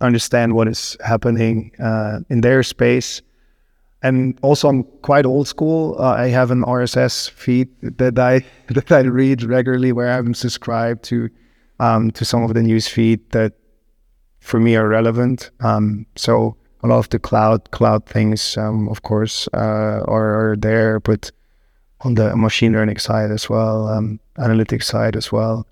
understand 0.00 0.54
what 0.54 0.68
is 0.68 0.96
happening 1.04 1.72
uh, 1.78 2.20
in 2.30 2.40
their 2.40 2.62
space. 2.62 3.20
And 4.02 4.38
also, 4.42 4.68
I'm 4.68 4.84
quite 5.02 5.26
old 5.26 5.48
school. 5.48 5.96
Uh, 5.98 6.14
I 6.14 6.28
have 6.28 6.50
an 6.50 6.62
RSS 6.62 7.30
feed 7.30 7.68
that 7.82 8.18
I 8.18 8.44
that 8.68 8.92
I 8.92 9.00
read 9.00 9.42
regularly, 9.42 9.92
where 9.92 10.12
I'm 10.16 10.34
subscribed 10.34 11.02
to 11.04 11.28
um, 11.80 12.10
to 12.12 12.24
some 12.24 12.42
of 12.42 12.54
the 12.54 12.62
news 12.62 12.86
feed 12.86 13.20
that 13.30 13.54
for 14.40 14.60
me 14.60 14.76
are 14.76 14.88
relevant. 14.88 15.50
Um, 15.60 16.06
so 16.16 16.56
a 16.84 16.86
lot 16.86 16.98
of 16.98 17.08
the 17.08 17.18
cloud 17.18 17.70
cloud 17.72 18.06
things, 18.06 18.56
um, 18.56 18.88
of 18.88 19.02
course, 19.02 19.48
uh, 19.52 20.04
are, 20.06 20.50
are, 20.52 20.56
there, 20.56 21.00
but 21.00 21.32
on 22.02 22.14
the 22.14 22.36
machine 22.36 22.72
learning 22.72 22.98
side 22.98 23.32
as 23.32 23.50
well, 23.50 23.88
um, 23.88 24.20
analytics 24.38 24.84
side 24.84 25.16
as 25.16 25.32
well 25.32 25.66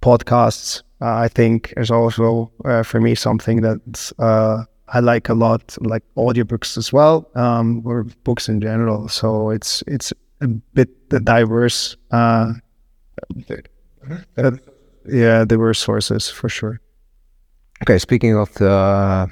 podcasts, 0.00 0.82
uh, 1.00 1.14
I 1.14 1.28
think, 1.28 1.72
is 1.76 1.90
also 1.90 2.50
uh, 2.64 2.82
for 2.82 3.00
me 3.00 3.14
something 3.14 3.60
that 3.62 4.12
uh, 4.18 4.64
I 4.92 5.00
like 5.00 5.28
a 5.28 5.34
lot, 5.34 5.76
like 5.80 6.02
audiobooks 6.16 6.76
as 6.76 6.92
well, 6.92 7.28
um, 7.34 7.82
or 7.84 8.04
books 8.24 8.48
in 8.48 8.60
general. 8.60 9.08
So 9.08 9.50
it's 9.50 9.82
it's 9.86 10.12
a 10.40 10.48
bit 10.48 10.88
diverse. 11.24 11.96
Uh, 12.10 12.54
yeah, 15.08 15.44
diverse 15.44 15.78
sources 15.78 16.28
for 16.28 16.48
sure. 16.48 16.80
Okay, 17.82 17.98
speaking 17.98 18.36
of 18.36 18.52
the 18.54 19.30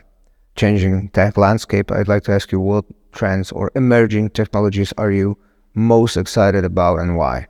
changing 0.57 1.11
tech 1.11 1.37
landscape, 1.37 1.91
I'd 1.91 2.09
like 2.09 2.25
to 2.25 2.33
ask 2.33 2.53
you 2.53 2.61
what 2.61 2.85
trends 3.13 3.53
or 3.53 3.71
emerging 3.75 4.31
technologies 4.31 4.93
are 4.97 5.11
you 5.11 5.37
most 5.75 6.17
excited 6.17 6.65
about 6.65 7.01
and 7.01 7.17
why? 7.17 7.47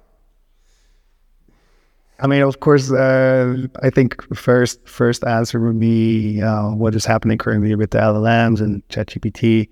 I 2.20 2.26
mean, 2.26 2.42
of 2.42 2.60
course, 2.60 2.90
uh, 2.90 3.56
I 3.82 3.90
think 3.90 4.22
first 4.34 4.86
first 4.88 5.24
answer 5.24 5.60
would 5.60 5.78
be 5.78 6.42
uh, 6.42 6.70
what 6.70 6.94
is 6.94 7.04
happening 7.04 7.38
currently 7.38 7.74
with 7.76 7.92
the 7.92 7.98
LLMs 7.98 8.60
and 8.60 8.86
ChatGPT, 8.88 9.68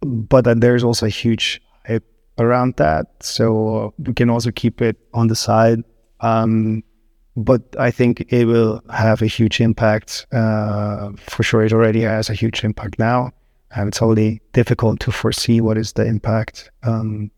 but 0.00 0.44
then 0.44 0.60
there's 0.60 0.82
also 0.82 1.06
a 1.06 1.10
huge 1.10 1.60
hype 1.86 2.04
around 2.38 2.76
that, 2.76 3.06
so 3.20 3.92
we 3.98 4.14
can 4.14 4.30
also 4.30 4.50
keep 4.50 4.80
it 4.80 4.96
on 5.12 5.28
the 5.28 5.36
side. 5.36 5.80
Um, 6.20 6.82
but 7.36 7.62
I 7.78 7.90
think 7.90 8.32
it 8.32 8.46
will 8.46 8.82
have 8.90 9.20
a 9.22 9.26
huge 9.26 9.60
impact. 9.60 10.26
Uh, 10.32 11.10
for 11.18 11.42
sure, 11.42 11.62
it 11.62 11.72
already 11.72 12.00
has 12.00 12.30
a 12.30 12.34
huge 12.34 12.64
impact 12.64 12.98
now, 12.98 13.32
and 13.76 13.88
it's 13.88 14.00
only 14.00 14.40
difficult 14.54 14.98
to 15.00 15.12
foresee 15.12 15.60
what 15.60 15.76
is 15.76 15.92
the 15.92 16.06
impact. 16.06 16.70
Um, 16.84 17.30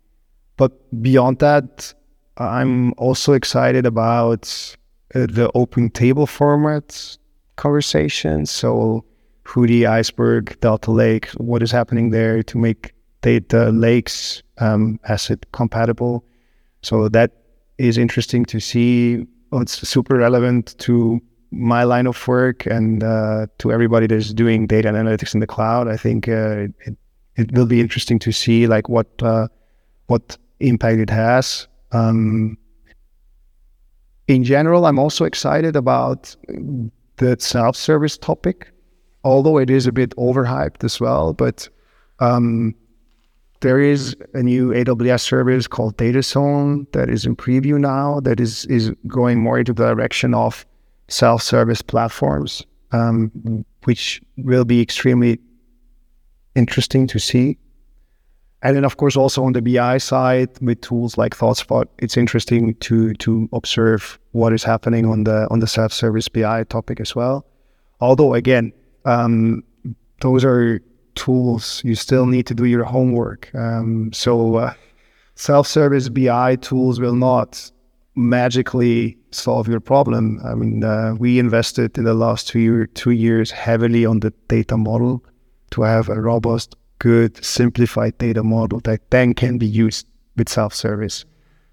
but 0.57 0.73
beyond 1.03 1.41
that, 1.41 1.93
I'm 2.41 2.95
also 2.97 3.35
excited 3.35 3.85
about 3.85 4.77
uh, 5.15 5.27
the 5.27 5.51
open 5.55 5.91
table 5.91 6.27
format 6.27 7.17
conversations. 7.57 8.51
So 8.51 9.05
Hudi, 9.45 9.87
Iceberg, 9.87 10.59
Delta 10.61 10.91
Lake, 10.91 11.29
what 11.33 11.63
is 11.63 11.71
happening 11.71 12.11
there 12.11 12.43
to 12.45 12.59
make 12.59 12.95
data 13.21 13.71
lakes 13.71 14.43
um, 14.59 14.99
ACID 15.05 15.45
compatible. 15.53 16.25
So 16.83 17.09
that 17.11 17.33
is 17.77 17.99
interesting 17.99 18.47
to 18.47 18.61
see. 18.61 19.27
It's 19.53 19.87
super 19.87 20.17
relevant 20.17 20.79
to 20.79 21.21
my 21.51 21.83
line 21.83 22.07
of 22.07 22.27
work 22.29 22.65
and 22.67 23.03
uh, 23.03 23.49
to 23.59 23.73
everybody 23.73 24.07
that's 24.07 24.33
doing 24.33 24.67
data 24.67 24.89
analytics 24.89 25.35
in 25.35 25.41
the 25.41 25.47
cloud. 25.47 25.89
I 25.89 25.97
think 25.97 26.29
uh, 26.29 26.69
it, 26.87 26.97
it 27.37 27.53
will 27.53 27.67
be 27.67 27.81
interesting 27.81 28.19
to 28.21 28.33
see 28.33 28.67
like 28.67 28.89
what 28.89 29.09
uh, 29.23 29.49
what 30.07 30.39
impact 30.61 31.01
it 31.01 31.11
has. 31.11 31.67
Um, 31.93 32.57
in 34.29 34.45
general, 34.45 34.87
I'm 34.87 34.99
also 34.99 35.25
excited 35.25 35.75
about 35.75 36.37
the 37.17 37.37
self-service 37.39 38.19
topic, 38.19 38.73
although 39.25 39.59
it 39.59 39.71
is 39.71 39.87
a 39.87 39.93
bit 39.93 40.15
overhyped 40.17 40.85
as 40.85 41.01
well. 41.01 41.33
But 41.33 41.69
um, 42.21 42.75
there 43.61 43.81
is 43.81 44.17
a 44.35 44.43
new 44.43 44.69
AWS 44.69 45.21
service 45.21 45.67
called 45.67 45.97
DataZone 45.97 46.91
that 46.93 47.11
is 47.11 47.27
in 47.27 47.37
preview 47.37 47.79
now. 47.79 48.21
That 48.21 48.41
is 48.41 48.65
is 48.67 48.93
going 49.07 49.41
more 49.41 49.59
into 49.59 49.73
the 49.73 49.95
direction 49.95 50.35
of 50.35 50.65
self-service 51.09 51.83
platforms, 51.83 52.65
um, 52.93 53.65
which 53.85 54.23
will 54.37 54.65
be 54.65 54.81
extremely 54.81 55.41
interesting 56.55 57.07
to 57.09 57.19
see. 57.19 57.59
And 58.63 58.77
then, 58.77 58.85
of 58.85 58.99
course, 58.99 59.17
also 59.17 59.45
on 59.45 59.53
the 59.53 59.63
BI 59.63 59.99
side, 59.99 60.51
with 60.61 60.83
tools 60.83 61.17
like 61.17 61.35
ThoughtSpot, 61.35 61.87
it's 61.99 62.17
interesting 62.17 62.75
to 62.75 63.15
to 63.15 63.49
observe 63.53 64.19
what 64.33 64.53
is 64.53 64.65
happening 64.65 65.07
on 65.07 65.25
the 65.25 65.49
on 65.51 65.61
the 65.61 65.67
self-service 65.67 66.29
BI 66.29 66.65
topic 66.65 67.01
as 67.01 67.17
well. 67.17 67.47
Although, 68.01 68.35
again, 68.35 68.73
um, 69.07 69.63
those 70.21 70.45
are 70.45 70.81
tools. 71.15 71.81
You 71.85 71.95
still 71.95 72.27
need 72.27 72.47
to 72.47 72.55
do 72.55 72.65
your 72.65 72.85
homework. 72.85 73.51
Um, 73.55 74.13
so, 74.13 74.57
uh, 74.57 74.75
self-service 75.37 76.11
BI 76.11 76.57
tools 76.57 77.01
will 77.01 77.17
not 77.17 77.71
magically 78.15 79.17
solve 79.31 79.69
your 79.69 79.81
problem. 79.81 80.41
I 80.45 80.55
mean, 80.55 80.85
uh, 80.85 81.15
we 81.19 81.39
invested 81.39 81.97
in 81.97 82.05
the 82.05 82.15
last 82.15 82.49
two 82.49 82.59
year, 82.59 82.87
two 82.87 83.13
years 83.13 83.51
heavily 83.51 84.05
on 84.05 84.21
the 84.21 84.33
data 84.49 84.77
model 84.77 85.25
to 85.71 85.83
have 85.83 86.09
a 86.09 86.21
robust 86.21 86.77
good 87.01 87.45
simplified 87.45 88.17
data 88.19 88.43
model 88.45 88.81
that 88.85 89.01
then 89.11 89.35
can 89.35 89.59
be 89.59 89.67
used 89.67 90.07
with 90.37 90.49
self-service. 90.49 91.25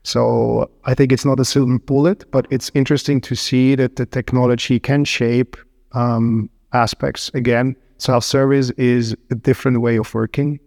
So 0.03 0.69
I 0.85 0.93
think 0.95 1.11
it's 1.11 1.25
not 1.25 1.39
a 1.39 1.45
silver 1.45 1.77
bullet, 1.79 2.25
but 2.31 2.47
it's 2.49 2.71
interesting 2.73 3.21
to 3.21 3.35
see 3.35 3.75
that 3.75 3.97
the 3.97 4.05
technology 4.05 4.79
can 4.79 5.05
shape 5.05 5.55
um, 5.91 6.49
aspects. 6.73 7.29
Again, 7.33 7.75
self-service 7.97 8.71
is 8.71 9.15
a 9.31 9.35
different 9.35 9.81
way 9.81 9.97
of 9.97 10.13
working. 10.13 10.59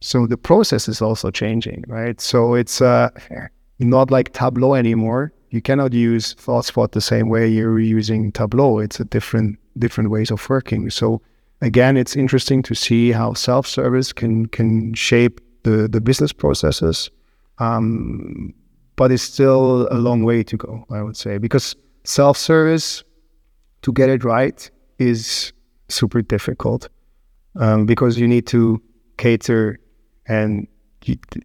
So 0.00 0.26
the 0.26 0.36
process 0.36 0.88
is 0.88 1.00
also 1.00 1.30
changing, 1.30 1.84
right? 1.88 2.20
So 2.20 2.54
it's 2.54 2.82
uh, 2.82 3.08
not 3.78 4.10
like 4.10 4.32
Tableau 4.32 4.74
anymore. 4.74 5.32
You 5.50 5.62
cannot 5.62 5.92
use 5.92 6.34
ThoughtSpot 6.34 6.92
the 6.92 7.00
same 7.00 7.28
way 7.28 7.48
you're 7.48 7.78
using 7.78 8.32
Tableau. 8.32 8.78
It's 8.78 9.00
a 9.00 9.04
different 9.04 9.58
different 9.78 10.10
ways 10.10 10.30
of 10.30 10.48
working. 10.50 10.90
So 10.90 11.22
again, 11.62 11.96
it's 11.96 12.16
interesting 12.16 12.62
to 12.64 12.74
see 12.74 13.12
how 13.12 13.32
self-service 13.32 14.12
can 14.12 14.46
can 14.46 14.92
shape 14.94 15.40
the 15.62 15.88
the 15.88 16.00
business 16.00 16.32
processes. 16.32 17.10
Um, 17.58 18.52
but 18.96 19.10
it's 19.10 19.22
still 19.22 19.88
a 19.90 19.96
long 19.96 20.24
way 20.24 20.42
to 20.42 20.56
go, 20.56 20.84
I 20.90 21.02
would 21.02 21.16
say, 21.16 21.38
because 21.38 21.74
self-service 22.04 23.04
to 23.82 23.92
get 23.92 24.10
it 24.10 24.24
right 24.24 24.70
is 24.98 25.52
super 25.88 26.22
difficult 26.22 26.88
um, 27.56 27.86
because 27.86 28.18
you 28.18 28.28
need 28.28 28.46
to 28.48 28.82
cater 29.16 29.78
and 30.26 30.66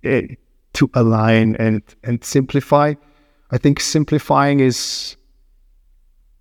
uh, 0.03 0.21
to 0.73 0.89
align 0.93 1.55
and 1.55 1.81
and 2.03 2.23
simplify. 2.23 2.93
I 3.51 3.57
think 3.57 3.79
simplifying 3.79 4.59
is 4.59 5.15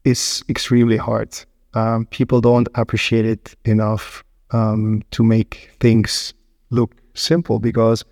is 0.05 0.43
extremely 0.49 0.97
hard 0.97 1.47
um, 1.77 2.07
people 2.07 2.41
don't 2.41 2.69
appreciate 2.75 3.27
it 3.27 3.55
enough 3.67 4.25
um, 4.51 5.03
to 5.11 5.23
make 5.23 5.71
things 5.79 6.33
look 6.71 6.97
simple 7.13 7.59
because 7.59 8.03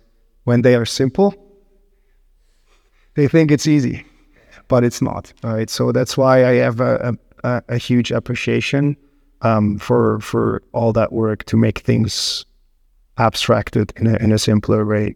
when 0.43 0.61
they 0.61 0.75
are 0.75 0.85
simple, 0.85 1.33
they 3.15 3.27
think 3.27 3.49
it's 3.49 3.65
easy, 3.65 4.05
but 4.67 4.83
it's 4.83 5.01
not. 5.01 5.33
Right. 5.43 5.69
So 5.69 5.91
that's 5.91 6.15
why 6.15 6.45
I 6.45 6.53
have 6.55 6.79
a, 6.79 7.17
a, 7.43 7.63
a 7.67 7.77
huge 7.77 8.11
appreciation 8.11 8.95
um, 9.41 9.79
for 9.79 10.19
for 10.19 10.61
all 10.71 10.93
that 10.93 11.11
work 11.11 11.43
to 11.45 11.57
make 11.57 11.79
things 11.79 12.45
abstracted 13.17 13.93
in 13.95 14.07
a, 14.07 14.15
in 14.17 14.31
a 14.31 14.37
simpler 14.37 14.85
way. 14.85 15.15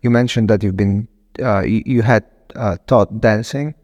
You 0.00 0.10
mentioned 0.10 0.48
that 0.48 0.62
you've 0.62 0.76
been 0.76 1.08
uh, 1.42 1.62
you, 1.62 1.82
you, 1.84 2.02
had 2.02 2.24
uh, 2.54 2.76
taught 2.86 3.20
dancing 3.20 3.74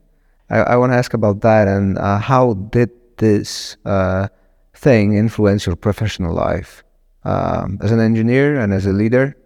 I, 0.52 0.58
I 0.58 0.76
want 0.76 0.92
to 0.92 0.96
ask 0.96 1.14
about 1.14 1.40
that 1.40 1.66
and 1.66 1.98
uh, 1.98 2.18
how 2.18 2.54
did 2.54 2.90
this 3.16 3.76
uh, 3.84 4.28
thing 4.74 5.14
influence 5.14 5.66
your 5.66 5.76
professional 5.76 6.34
life 6.34 6.84
um, 7.24 7.78
as 7.82 7.90
an 7.90 8.00
engineer 8.00 8.60
and 8.60 8.72
as 8.72 8.86
a 8.86 8.92
leader? 8.92 9.36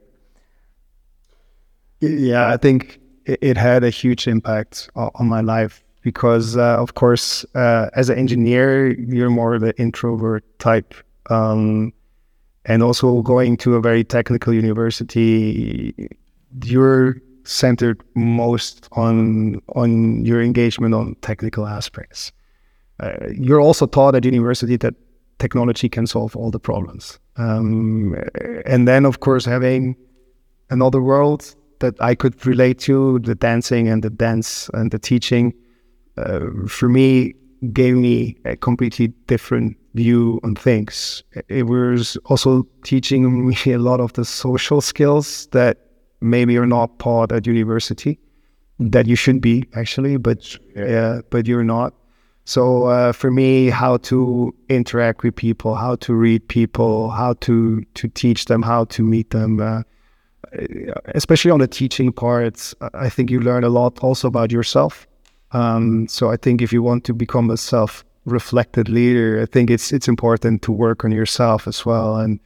Yeah, 2.01 2.49
I 2.49 2.57
think 2.57 3.01
it, 3.25 3.39
it 3.41 3.57
had 3.57 3.85
a 3.85 3.91
huge 3.91 4.27
impact 4.27 4.91
on 4.97 5.29
my 5.29 5.41
life 5.41 5.83
because, 6.03 6.57
uh, 6.57 6.77
of 6.77 6.95
course, 6.95 7.45
uh, 7.55 7.89
as 7.95 8.11
an 8.11 8.19
engineer, 8.19 8.93
you're 9.01 9.31
more 9.31 9.55
of 9.55 9.61
the 9.61 9.77
introvert 9.81 10.45
type. 10.59 10.95
Um, 11.31 11.93
and 12.65 12.83
also 12.83 13.23
going 13.23 13.57
to 13.59 13.77
a 13.77 13.81
very 13.81 14.05
technical 14.05 14.53
university, 14.53 16.09
you're 16.65 17.17
centered 17.47 18.03
most 18.15 18.89
on 18.93 19.61
on 19.75 20.25
your 20.25 20.43
engagement 20.43 20.95
on 20.95 21.15
technical 21.23 21.67
aspects. 21.67 22.33
Uh, 23.01 23.13
you're 23.33 23.61
also 23.61 23.87
taught 23.87 24.15
at 24.15 24.25
university 24.25 24.77
that 24.77 24.95
technology 25.39 25.89
can 25.89 26.07
solve 26.07 26.35
all 26.37 26.51
the 26.51 26.59
problems, 26.59 27.19
um, 27.37 28.17
and 28.65 28.89
then 28.89 29.05
of 29.05 29.21
course 29.21 29.45
having 29.45 29.97
another 30.71 31.01
world 31.01 31.55
that 31.81 31.95
I 32.01 32.15
could 32.15 32.47
relate 32.47 32.79
to, 32.81 33.19
the 33.21 33.35
dancing 33.35 33.89
and 33.89 34.03
the 34.03 34.11
dance 34.11 34.71
and 34.73 34.91
the 34.91 34.99
teaching, 34.99 35.53
uh, 36.17 36.47
for 36.67 36.89
me 36.89 37.35
gave 37.73 37.97
me 37.97 38.37
a 38.45 38.57
completely 38.57 39.09
different 39.27 39.77
view 39.95 40.41
on 40.45 40.55
things. 40.55 41.23
It 41.49 41.65
was 41.65 42.17
also 42.27 42.67
teaching 42.85 43.49
me 43.49 43.57
a 43.73 43.79
lot 43.79 44.01
of 44.01 44.13
the 44.15 44.25
social 44.25 44.81
skills 44.81 45.49
that 45.53 45.79
maybe 46.21 46.53
you're 46.53 46.67
not 46.67 46.99
taught 46.99 47.33
at 47.33 47.47
university 47.47 48.19
that 48.79 49.07
you 49.07 49.17
should 49.17 49.41
be 49.41 49.65
actually, 49.75 50.17
but 50.17 50.57
yeah, 50.75 51.21
but 51.31 51.47
you're 51.47 51.65
not. 51.65 51.95
So 52.45 52.85
uh, 52.85 53.13
for 53.13 53.31
me, 53.31 53.71
how 53.71 53.97
to 53.99 54.55
interact 54.69 55.25
with 55.25 55.35
people, 55.35 55.75
how 55.75 55.97
to 55.97 56.15
read 56.15 56.47
people, 56.49 57.11
how 57.11 57.35
to 57.41 57.83
to 57.95 58.09
teach 58.09 58.45
them, 58.45 58.63
how 58.63 58.85
to 58.85 59.03
meet 59.03 59.31
them, 59.31 59.61
uh, 59.61 59.83
especially 61.07 61.51
on 61.51 61.61
the 61.61 61.67
teaching 61.67 62.13
parts, 62.13 62.75
I 62.95 63.09
think 63.09 63.31
you 63.31 63.41
learn 63.41 63.65
a 63.65 63.69
lot 63.69 63.99
also 64.03 64.29
about 64.29 64.53
yourself. 64.53 65.07
Um, 65.53 66.07
so 66.09 66.31
I 66.31 66.37
think 66.37 66.63
if 66.63 66.73
you 66.73 66.83
want 66.83 67.05
to 67.05 67.15
become 67.15 67.51
a 67.51 67.57
self-reflected 67.57 68.89
leader, 68.89 69.41
I 69.43 69.47
think 69.47 69.71
it's 69.71 69.93
it's 69.93 70.09
important 70.09 70.63
to 70.63 70.73
work 70.73 71.05
on 71.05 71.11
yourself 71.11 71.67
as 71.67 71.85
well 71.85 72.17
and 72.17 72.39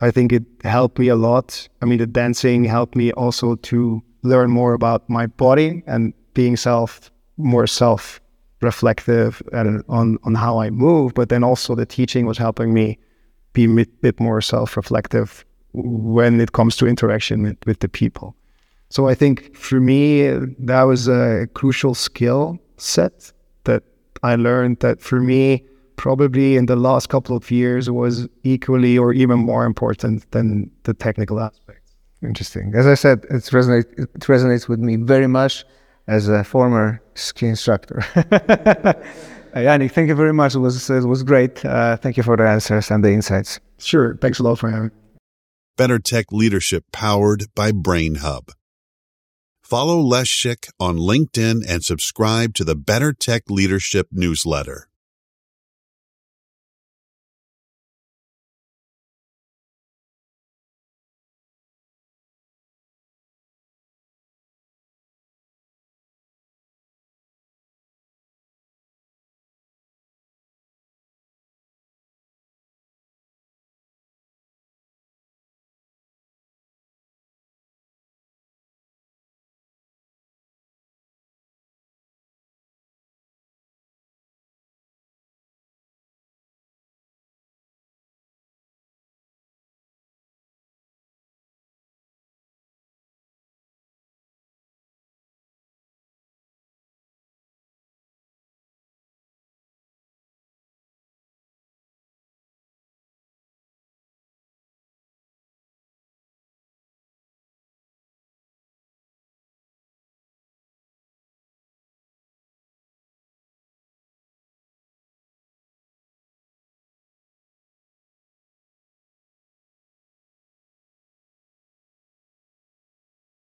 I 0.00 0.10
think 0.10 0.32
it 0.32 0.44
helped 0.62 0.98
me 0.98 1.08
a 1.08 1.16
lot. 1.16 1.68
I 1.80 1.86
mean, 1.86 1.98
the 1.98 2.06
dancing 2.06 2.64
helped 2.64 2.96
me 2.96 3.12
also 3.12 3.56
to 3.56 4.02
learn 4.22 4.50
more 4.50 4.74
about 4.74 5.08
my 5.08 5.26
body 5.26 5.82
and 5.86 6.12
being 6.34 6.56
self 6.56 7.10
more 7.38 7.66
self 7.66 8.20
reflective 8.60 9.42
and 9.52 9.82
on 9.88 10.18
on 10.24 10.34
how 10.34 10.58
I 10.58 10.70
move. 10.70 11.14
But 11.14 11.28
then 11.28 11.42
also 11.44 11.74
the 11.74 11.86
teaching 11.86 12.26
was 12.26 12.38
helping 12.38 12.74
me 12.74 12.98
be 13.52 13.64
a 13.64 13.86
bit 14.02 14.20
more 14.20 14.40
self 14.40 14.76
reflective 14.76 15.44
when 15.72 16.40
it 16.40 16.52
comes 16.52 16.76
to 16.76 16.86
interaction 16.86 17.42
with, 17.42 17.56
with 17.66 17.80
the 17.80 17.88
people. 17.88 18.34
So 18.90 19.08
I 19.08 19.14
think 19.14 19.54
for 19.56 19.80
me 19.80 20.28
that 20.58 20.82
was 20.82 21.08
a 21.08 21.48
crucial 21.54 21.94
skill 21.94 22.58
set 22.76 23.32
that 23.64 23.82
I 24.22 24.36
learned 24.36 24.80
that 24.80 25.00
for 25.00 25.20
me 25.20 25.64
probably 25.96 26.56
in 26.56 26.66
the 26.66 26.76
last 26.76 27.08
couple 27.08 27.36
of 27.36 27.50
years 27.50 27.90
was 27.90 28.28
equally 28.42 28.96
or 28.98 29.12
even 29.12 29.38
more 29.38 29.64
important 29.64 30.30
than 30.30 30.70
the 30.84 30.94
technical 30.94 31.40
aspects. 31.40 31.94
Interesting. 32.22 32.72
As 32.74 32.86
I 32.86 32.94
said, 32.94 33.24
it 33.30 33.42
resonates, 33.44 33.92
it 33.98 34.20
resonates 34.20 34.68
with 34.68 34.78
me 34.78 34.96
very 34.96 35.26
much 35.26 35.64
as 36.06 36.28
a 36.28 36.44
former 36.44 37.02
ski 37.14 37.46
instructor. 37.46 37.96
Yannick, 39.54 39.92
thank 39.92 40.08
you 40.08 40.14
very 40.14 40.32
much. 40.32 40.54
It 40.54 40.58
was, 40.58 40.90
it 40.90 41.04
was 41.04 41.22
great. 41.22 41.64
Uh, 41.64 41.96
thank 41.96 42.16
you 42.16 42.22
for 42.22 42.36
the 42.36 42.46
answers 42.46 42.90
and 42.90 43.04
the 43.04 43.10
insights. 43.10 43.60
Sure. 43.78 44.16
Thanks 44.20 44.38
a 44.38 44.42
lot 44.42 44.58
for 44.58 44.70
having 44.70 44.88
me. 44.88 44.90
Better 45.76 45.98
Tech 45.98 46.26
Leadership 46.30 46.84
powered 46.92 47.44
by 47.54 47.72
Brainhub. 47.72 48.50
Follow 49.62 50.00
Leszek 50.00 50.70
on 50.78 50.96
LinkedIn 50.96 51.64
and 51.68 51.84
subscribe 51.84 52.54
to 52.54 52.64
the 52.64 52.76
Better 52.76 53.12
Tech 53.12 53.42
Leadership 53.50 54.08
newsletter. 54.12 54.88